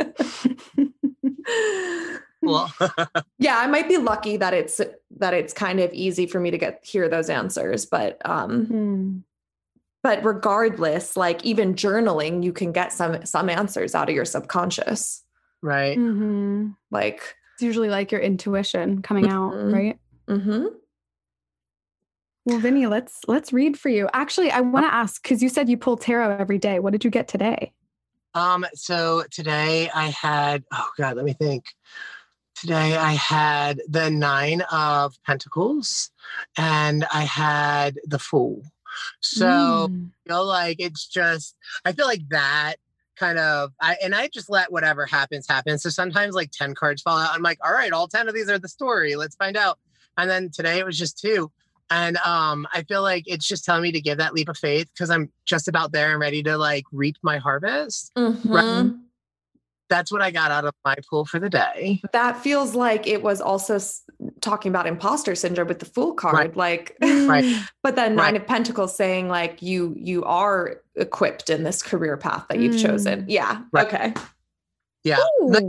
[2.42, 2.72] Well
[3.40, 4.80] yeah, I might be lucky that it's
[5.18, 9.24] that it's kind of easy for me to get hear those answers, but um Mm.
[10.04, 15.24] but regardless like even journaling you can get some some answers out of your subconscious
[15.62, 16.76] right Mhm.
[16.92, 19.74] like It's usually like your intuition coming out, Mhm.
[19.74, 20.00] right?
[20.30, 20.68] mhm.
[22.46, 24.10] Well, Vinny, let's let's read for you.
[24.14, 26.80] Actually, I want to ask because you said you pull tarot every day.
[26.80, 27.74] What did you get today?
[28.34, 31.66] Um, so today I had, oh God, let me think.
[32.60, 36.12] Today I had the nine of pentacles
[36.58, 38.64] and I had the fool.
[39.22, 40.10] So Mm.
[40.26, 41.56] I feel like it's just,
[41.86, 42.76] I feel like that
[43.16, 45.78] kind of, I and I just let whatever happens happen.
[45.80, 47.34] So sometimes like 10 cards fall out.
[47.34, 49.16] I'm like, all right, all 10 of these are the story.
[49.16, 49.80] Let's find out.
[50.18, 51.52] And then today it was just two.
[51.90, 54.90] And um, I feel like it's just telling me to give that leap of faith
[54.94, 58.12] because I'm just about there and ready to like reap my harvest.
[58.18, 59.00] Mhm.
[59.90, 62.02] That's what I got out of my pool for the day.
[62.14, 64.04] that feels like it was also s-
[64.42, 66.56] talking about imposter syndrome with the fool card Right.
[66.56, 67.46] like Right.
[67.84, 68.42] but then nine Right.
[68.42, 73.26] of pentacles saying like you you are equipped in this career path that you've chosen
[73.28, 73.88] yeah Right.
[73.88, 74.14] okay
[75.04, 75.18] Yeah.
[75.42, 75.64] Like,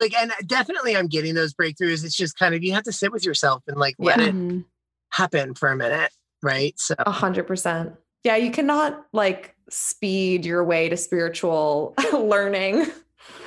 [0.00, 2.04] like, and definitely I'm getting those breakthroughs.
[2.04, 4.26] It's just kind of, you have to sit with yourself and like let Yeah.
[4.26, 4.64] it Mhm.
[5.10, 6.10] happen for a minute.
[6.42, 6.74] Right.
[6.80, 7.92] So, A hundred percent.
[8.24, 12.86] Yeah, you cannot like speed your way to spiritual learning.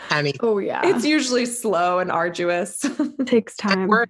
[0.10, 0.82] Annie, Oh yeah.
[0.86, 2.86] It's usually slow and arduous.
[3.26, 3.88] takes time.
[3.88, 4.10] work.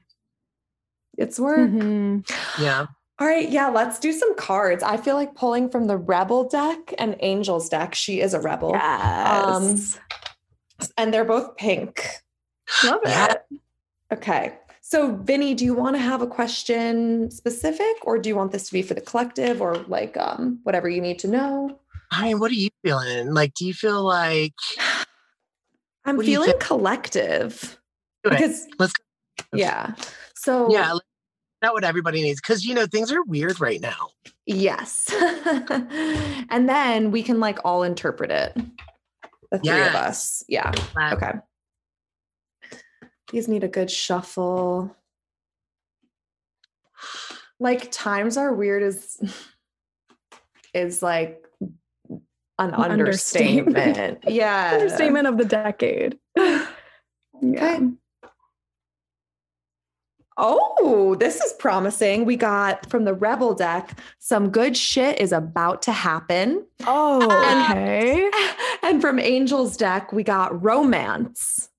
[1.18, 1.70] it's work.
[1.70, 2.30] Mhm.
[2.60, 2.88] yeah.
[3.18, 4.84] All right, yeah, let's do some cards.
[4.84, 7.96] I feel like pulling from the Rebel deck and Angel's deck.
[7.96, 8.72] She is a rebel.
[8.74, 9.98] Yes.
[10.98, 12.06] And they're both pink.
[12.84, 13.32] Love Yeah.
[13.32, 13.60] it.
[14.12, 14.58] Okay.
[14.82, 18.68] So, Vinny, do you want to have a question specific or do you want this
[18.68, 21.80] to be for the collective or like um whatever you need to know?
[22.12, 23.34] I mean, what are you feeling?
[23.34, 24.54] Like, do you feel like,
[26.06, 27.80] I'm What feeling collective
[28.24, 28.94] because let's,
[29.54, 29.94] yeah.
[30.36, 30.94] So, yeah,
[31.62, 32.40] not what everybody needs.
[32.40, 34.10] Cause, you know, things are weird right now.
[34.46, 35.08] Yes.
[36.50, 38.56] and then we can like all interpret it.
[39.52, 40.44] The three of us.
[40.48, 40.72] Yeah.
[40.96, 41.14] Wow.
[41.14, 41.32] Okay.
[43.32, 44.96] These need a good shuffle.
[47.60, 49.20] Like times are weird is
[50.74, 51.45] is like
[52.60, 53.78] an understatement.
[53.78, 54.24] understatement.
[54.28, 54.72] yeah.
[54.76, 56.18] Understatement of the decade.
[57.42, 57.54] Yeah.
[57.78, 57.90] Okay.
[60.38, 62.26] Oh, this is promising.
[62.26, 66.66] We got from the Rebel deck some good shit is about to happen.
[66.86, 68.32] Oh, And- okay.
[68.84, 71.70] And from Angel's deck, we got romance.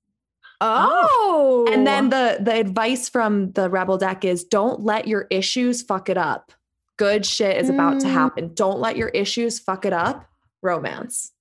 [0.61, 1.69] Oh.
[1.73, 6.09] And then the the advice from the rebel deck is don't let your issues fuck
[6.09, 6.51] it up.
[6.97, 8.13] Good shit is about to Mm.
[8.13, 8.51] happen.
[8.55, 10.27] Don't let your issues fuck it up.
[10.63, 11.33] Romance.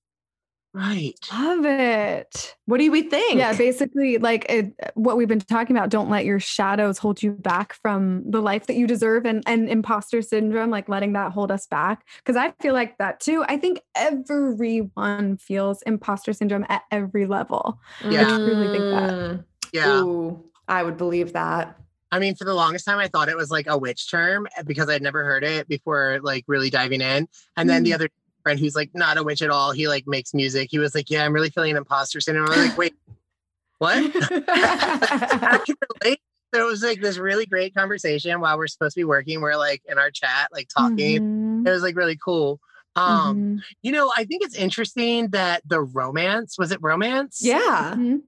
[0.74, 1.14] Right.
[1.32, 2.54] love it.
[2.66, 3.38] What do we think?
[3.38, 5.90] Yeah, basically, like it, what we've been talking about.
[5.90, 9.70] Don't let your shadows hold you back from the life that you deserve, and and
[9.70, 12.04] imposter syndrome, like letting that hold us back.
[12.18, 13.46] Because I feel like that too.
[13.48, 17.80] I think everyone feels imposter syndrome at every level.
[18.04, 18.24] Yeah.
[18.24, 19.14] I truly think that.
[19.14, 19.44] Mm.
[19.72, 20.02] Yeah.
[20.02, 21.78] Ooh, I would believe that.
[22.12, 24.64] I mean, for the longest time, I thought it was like a witch term eh,
[24.64, 27.28] because I'd never heard it before, like really diving in.
[27.58, 27.96] And then the Mm.
[27.96, 28.10] other
[28.46, 30.68] friend who's like not a witch at all, he like makes music.
[30.70, 32.94] He was like, "Yeah, I'm really feeling imposter syndrome." I'm like, "Wait,
[33.80, 36.20] what?" I can relate.
[36.54, 39.42] So it was like this really great conversation while we're supposed to be working.
[39.42, 41.22] We're like in our chat, like talking.
[41.22, 42.60] Mhm, It was like really cool.
[42.96, 47.40] Um, mhm, you know, I think it's interesting that the romance was it romance?
[47.42, 47.96] yeah.
[47.98, 48.22] mhm.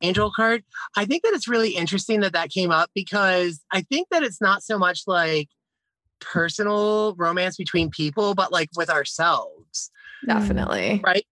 [0.00, 0.62] angel card.
[0.96, 4.40] I think that it's really interesting that that came up because I think that it's
[4.40, 5.48] not so much like
[6.20, 9.90] personal romance between people, but like with ourselves,
[10.26, 11.00] Definitely.
[11.04, 11.26] Right?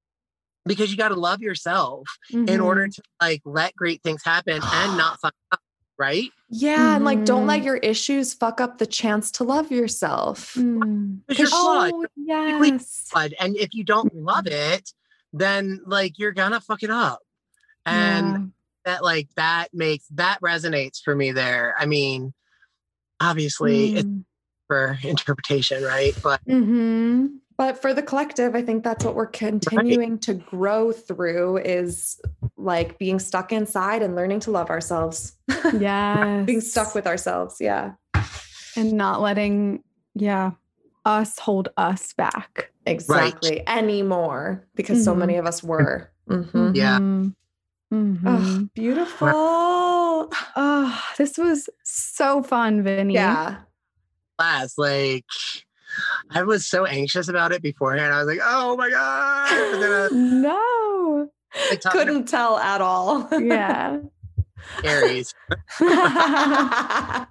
[0.66, 4.96] Because you got to love yourself in order to like let great things happen and
[4.96, 5.60] not fuck up,
[5.98, 6.30] right?
[6.48, 6.96] Yeah.
[6.96, 7.64] And like, don't let Mhm.
[7.64, 10.54] your issues fuck up the chance to love yourself.
[10.54, 11.20] Mm.
[11.26, 11.92] Because you're flawed.
[11.94, 13.06] Oh Technically yes.
[13.10, 13.34] flawed.
[13.40, 14.90] And if you don't love it,
[15.32, 17.20] then like you're gonna fuck it up.
[17.86, 18.44] And Yeah.
[18.84, 21.74] that like that makes that resonates for me there.
[21.78, 22.32] I mean,
[23.20, 24.24] obviously it's Mm.
[24.66, 26.14] For interpretation, right?
[26.22, 27.38] But Mhm.
[27.56, 32.20] But for the collective, I think that's what we're continuing to grow through is
[32.56, 35.34] like being stuck inside and learning to love ourselves.
[35.72, 36.42] Yeah.
[36.46, 37.56] being stuck with ourselves.
[37.60, 37.92] Yeah.
[38.76, 39.84] and not letting,
[40.16, 40.50] yeah,
[41.04, 42.72] us hold us back.
[42.86, 43.62] Exactly.
[43.68, 45.18] Anymore because so Mhm.
[45.18, 46.10] many of us were.
[46.28, 46.74] Mhm.
[46.74, 46.98] Yeah.
[46.98, 47.34] Mhm.
[47.92, 48.18] Mhm.
[48.26, 49.28] Oh, beautiful.
[50.56, 53.14] Oh, this was so fun, Vinny.
[53.14, 53.58] Yeah.
[54.38, 55.24] Class, like
[56.30, 58.12] I was so anxious about it beforehand.
[58.12, 59.48] I was like, oh my God.
[59.72, 60.08] But then I,
[60.42, 61.30] No.
[61.70, 63.28] like, Couldn't tell at all.
[63.32, 63.98] Yeah.
[64.82, 65.34] Aries.
[65.80, 67.26] yeah.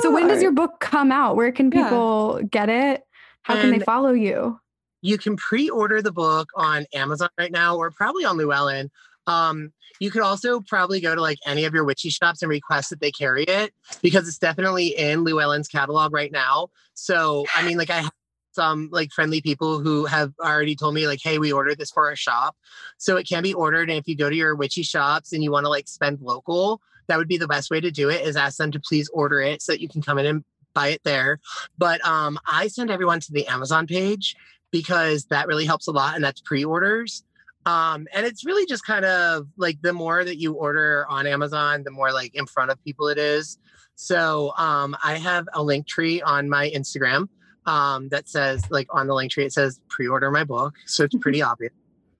[0.00, 1.36] So when does your book come out?
[1.36, 1.84] Where can Yeah.
[1.84, 3.02] people get it?
[3.42, 4.58] How can they follow you?
[5.00, 8.90] You can pre-order the book on Amazon right now, or probably on Llewellyn.
[9.28, 12.90] Um, you could also probably go to like any of your witchy shops and request
[12.90, 13.72] that they carry it
[14.02, 16.68] because it's definitely in Llewellyn's catalog right now.
[16.94, 18.12] So I mean, like I have
[18.52, 22.08] some like friendly people who have already told me like, hey, we ordered this for
[22.08, 22.56] our shop.
[22.96, 23.90] So it can be ordered.
[23.90, 26.80] And if you go to your witchy shops and you want to like spend local,
[27.06, 29.40] that would be the best way to do it is ask them to please order
[29.40, 31.38] it so that you can come in and buy it there.
[31.76, 34.34] But um, I send everyone to the Amazon page
[34.70, 37.24] because that really helps a lot and that's pre-orders.
[37.68, 41.82] Um, and it's really just kind of like the more that you order on Amazon,
[41.84, 43.58] the more like in front of people it is.
[43.94, 47.28] So um, I have a link tree on my Instagram
[47.66, 51.16] um, that says like on the link tree it says pre-order my book, so it's
[51.16, 51.72] pretty obvious.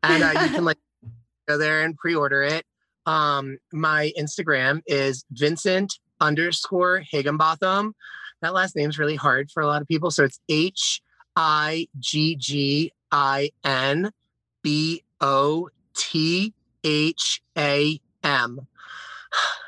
[0.03, 0.77] And uh, you can like
[1.49, 2.67] go there and pre-order it.
[3.07, 7.95] Um, my Instagram is Vincent underscore Higginbotham.
[8.43, 11.01] That last name's really hard for a lot of people, so it's H
[11.37, 14.11] I G G I N
[14.63, 16.53] B O T
[16.85, 18.67] H A M.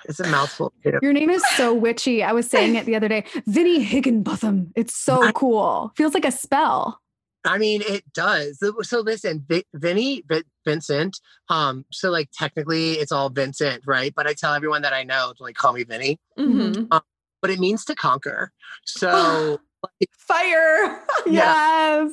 [0.07, 0.73] It's a mouthful.
[0.83, 0.99] too.
[1.03, 2.25] Your name is so witchy.
[2.25, 3.25] I was saying it the other day.
[3.47, 4.73] Vinny Higginbotham.
[4.75, 5.93] It's so cool.
[5.95, 7.01] Feels like a spell.
[7.45, 8.59] I mean, it does.
[8.83, 11.21] So- listen, Vi- Vinny, Vi- Vincent.
[11.49, 14.13] Um, so like technically, it's all Vincent, right?
[14.15, 16.19] But I tell everyone that I know to like call me Vinny.
[16.39, 16.89] Mhm.
[17.43, 18.53] But it means to conquer.
[18.87, 19.61] So
[20.19, 21.05] Fire.
[21.27, 22.13] Yes.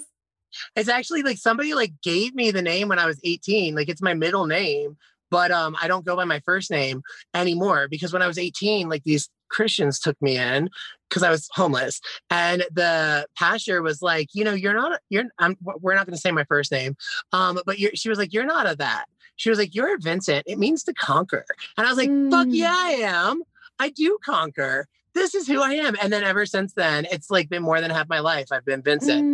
[0.75, 3.75] It's actually like somebody like gave me the name when I was 18.
[3.75, 4.97] Like it's my middle name,
[5.29, 7.01] but um, I don't go by my first name
[7.33, 10.69] anymore because when I was 18, like these Christians took me in
[11.07, 15.55] because I was homeless, and the pastor was like, you know, you're not, you're, I'm,
[15.61, 16.97] we're not going to say my first name,
[17.31, 19.05] um, but you're, she was like, you're not a that.
[19.37, 20.43] She was like, you're Vincent.
[20.47, 21.45] It means to conquer,
[21.77, 22.55] and I was like, fuck Mm.
[22.55, 23.43] yeah, I am.
[23.79, 24.87] I do conquer.
[25.13, 25.95] This is who I am.
[26.01, 28.47] And then ever since then, it's like been more than half my life.
[28.51, 29.25] I've been Vincent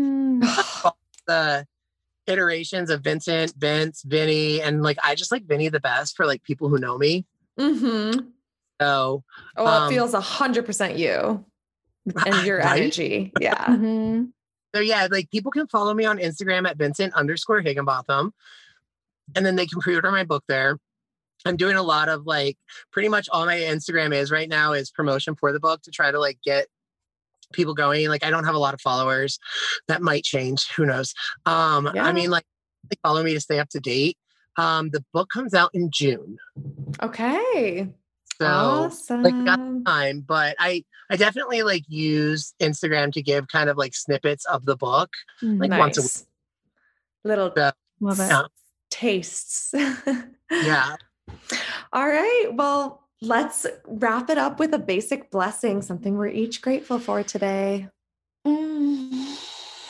[0.43, 0.91] Mm.
[1.27, 1.65] the
[2.27, 6.43] iterations of Vincent, Vince, Vinny, and like I just like Vinny the best for like
[6.43, 7.25] people who know me.
[7.59, 8.19] Mm-hmm.
[8.81, 9.23] So
[9.57, 11.45] Oh, Um, it feels a hundred percent you
[12.25, 12.81] and your Right?
[12.81, 13.31] energy.
[13.41, 13.65] Yeah.
[13.67, 14.31] Mhm.
[14.73, 18.33] so yeah, like people can follow me on Instagram at Vincent underscore Higginbotham,
[19.35, 20.77] and then they can pre-order my book there.
[21.45, 22.57] I'm doing a lot of like
[22.91, 26.09] pretty much all my Instagram is right now is promotion for the book to try
[26.09, 26.67] to like get
[27.53, 28.07] people going.
[28.09, 29.39] Like I don't have a lot of followers.
[29.87, 30.69] That might change.
[30.73, 31.13] Who knows?
[31.45, 32.05] Um, Yeah.
[32.05, 32.43] I mean, like
[33.01, 34.17] follow me to stay up to date.
[34.57, 36.37] Um, the book comes out in June.
[37.01, 37.89] Okay.
[38.39, 39.23] So awesome.
[39.23, 43.95] like got time, but I I definitely like use Instagram to give kind of like
[43.95, 45.09] snippets of the book.
[45.41, 46.27] Like once a week.
[47.23, 47.71] Little Yeah.
[47.99, 48.27] Love it.
[48.27, 48.43] Yeah.
[48.89, 49.73] tastes.
[50.51, 50.95] Yeah.
[51.91, 52.49] All right.
[52.53, 57.87] Well, let's wrap it up with a basic blessing, something we're each grateful for today.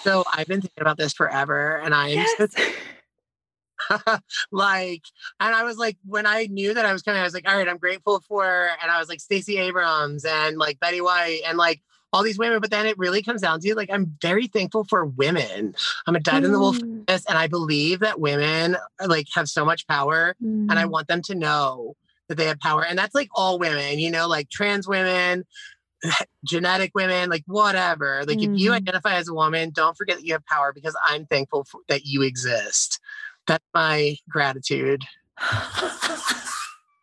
[0.05, 2.47] So I've been thinking about this forever and I'm so
[4.51, 5.03] like,
[5.39, 7.57] and I was like, when I knew that I was coming, I was like, all
[7.57, 11.57] right, I'm grateful for, and I was like Stacey Abrams and like Betty White and
[11.57, 11.81] like
[12.11, 12.59] all these women.
[12.61, 15.75] But then it really comes down to like, I'm very thankful for women.
[16.05, 19.65] I'm a dyed in the wool Mm, and I believe that women like have so
[19.65, 20.35] much power,
[20.69, 21.95] and I mm, want them to know
[22.35, 22.85] that they have power.
[22.85, 25.45] And that's like all women, you know, like trans women.
[26.43, 28.75] genetic women like whatever like if you Mhm.
[28.75, 32.03] identify as a woman don't forget that you have power because i'm thankful for, that
[32.03, 32.99] you exist
[33.47, 35.01] that's my gratitude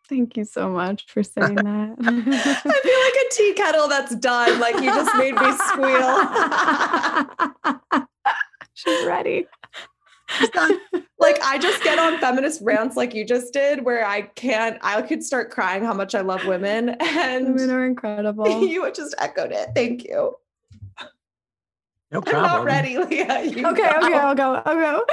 [0.07, 1.95] Thank you so much for saying that.
[1.97, 2.53] I
[2.83, 4.59] feel like a tea kettle that's done.
[4.59, 6.17] Like you just made me squeal.
[8.73, 9.47] She's ready.
[11.19, 15.01] Like I just get on feminist rants like you just did, where I can't, I
[15.01, 16.95] could start crying how much I love women.
[17.21, 18.63] And women are incredible.
[18.67, 19.69] you just echoed it.
[19.75, 20.35] Thank you.
[22.11, 23.43] no I'm not ready, Leah.
[23.43, 24.07] You okay, go.
[24.07, 24.61] okay, I'll go.
[24.65, 25.05] I'll go.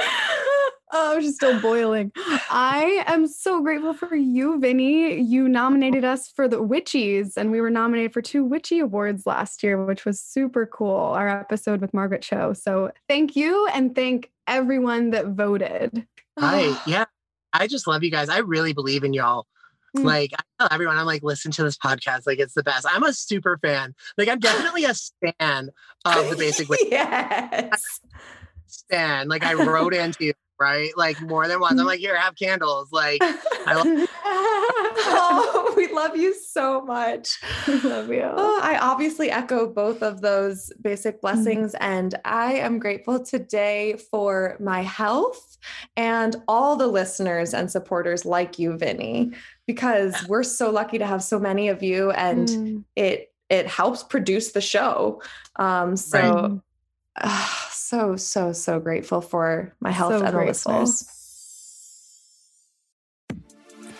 [0.91, 2.11] Oh, she's still boiling.
[2.49, 5.21] I am so grateful for you, Vinny.
[5.21, 9.61] You nominated us for the Witchies, and we were nominated for two Witchy Awards last
[9.61, 10.95] year, which was super cool.
[10.95, 12.53] Our episode with Margaret Cho.
[12.53, 16.07] So thank you, and thank everyone that voted.
[16.39, 16.75] Hi.
[16.87, 17.05] Yeah.
[17.51, 18.29] I just love you guys.
[18.29, 19.47] I really believe in y'all.
[19.97, 20.03] Mm.
[20.03, 22.27] Like I tell everyone, I'm like, listen to this podcast.
[22.27, 22.85] Like it's the best.
[22.89, 23.95] I'm a super fan.
[24.17, 25.69] Like I'm definitely a stan
[26.05, 27.99] of the basic Witch yes.
[28.67, 29.29] stan.
[29.29, 30.91] Like I wrote into you, right?
[30.97, 31.79] Like more than once.
[31.79, 32.91] I'm like, here, have candles.
[32.91, 34.13] Like oh,
[35.77, 37.39] we love you so much.
[37.83, 38.23] love you.
[38.23, 41.75] Oh, I obviously echo both of those basic blessings.
[41.79, 45.57] And I am grateful today for my health
[45.95, 49.31] and all the listeners and supporters like you, Vinny,
[49.67, 52.83] because we're so lucky to have so many of you and Mm.
[52.95, 55.21] it it helps produce the show.
[55.55, 56.59] Um, so Right.
[57.23, 60.79] ah, so, so, so grateful for my health So and the grateful.
[60.79, 61.15] listeners.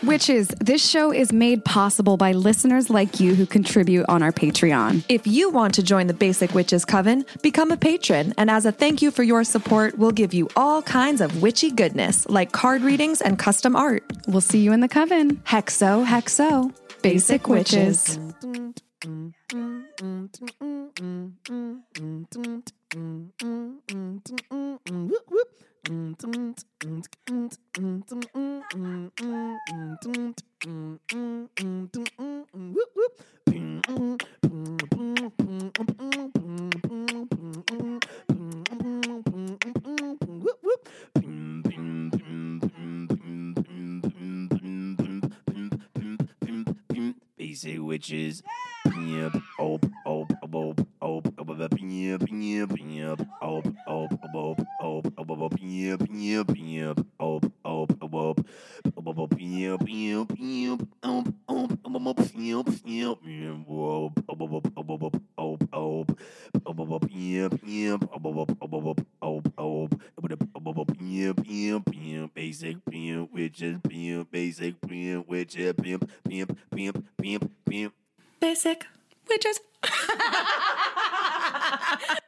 [0.04, 5.04] Witches, this show is made possible by listeners like you who contribute on our Patreon.
[5.10, 8.34] If you want to join the Basic Witches Coven, become a patron.
[8.38, 11.72] And as a thank you for your support, we'll give you all kinds of witchy
[11.72, 14.04] goodness, like card readings and custom art.
[14.28, 15.38] We'll see you in the coven.
[15.38, 16.74] Hexo, hexo.
[17.02, 18.18] Basic Witches.
[18.18, 19.60] Basic witches.
[22.32, 22.79] Yep.
[22.90, 22.98] Op,
[35.78, 36.00] op, op,
[72.36, 77.99] Basic pimp, witches, pimp, basic pimp, witches, pimp, pimp, pimp, pimp, pimp.
[78.40, 78.88] Basic
[79.30, 79.60] witches.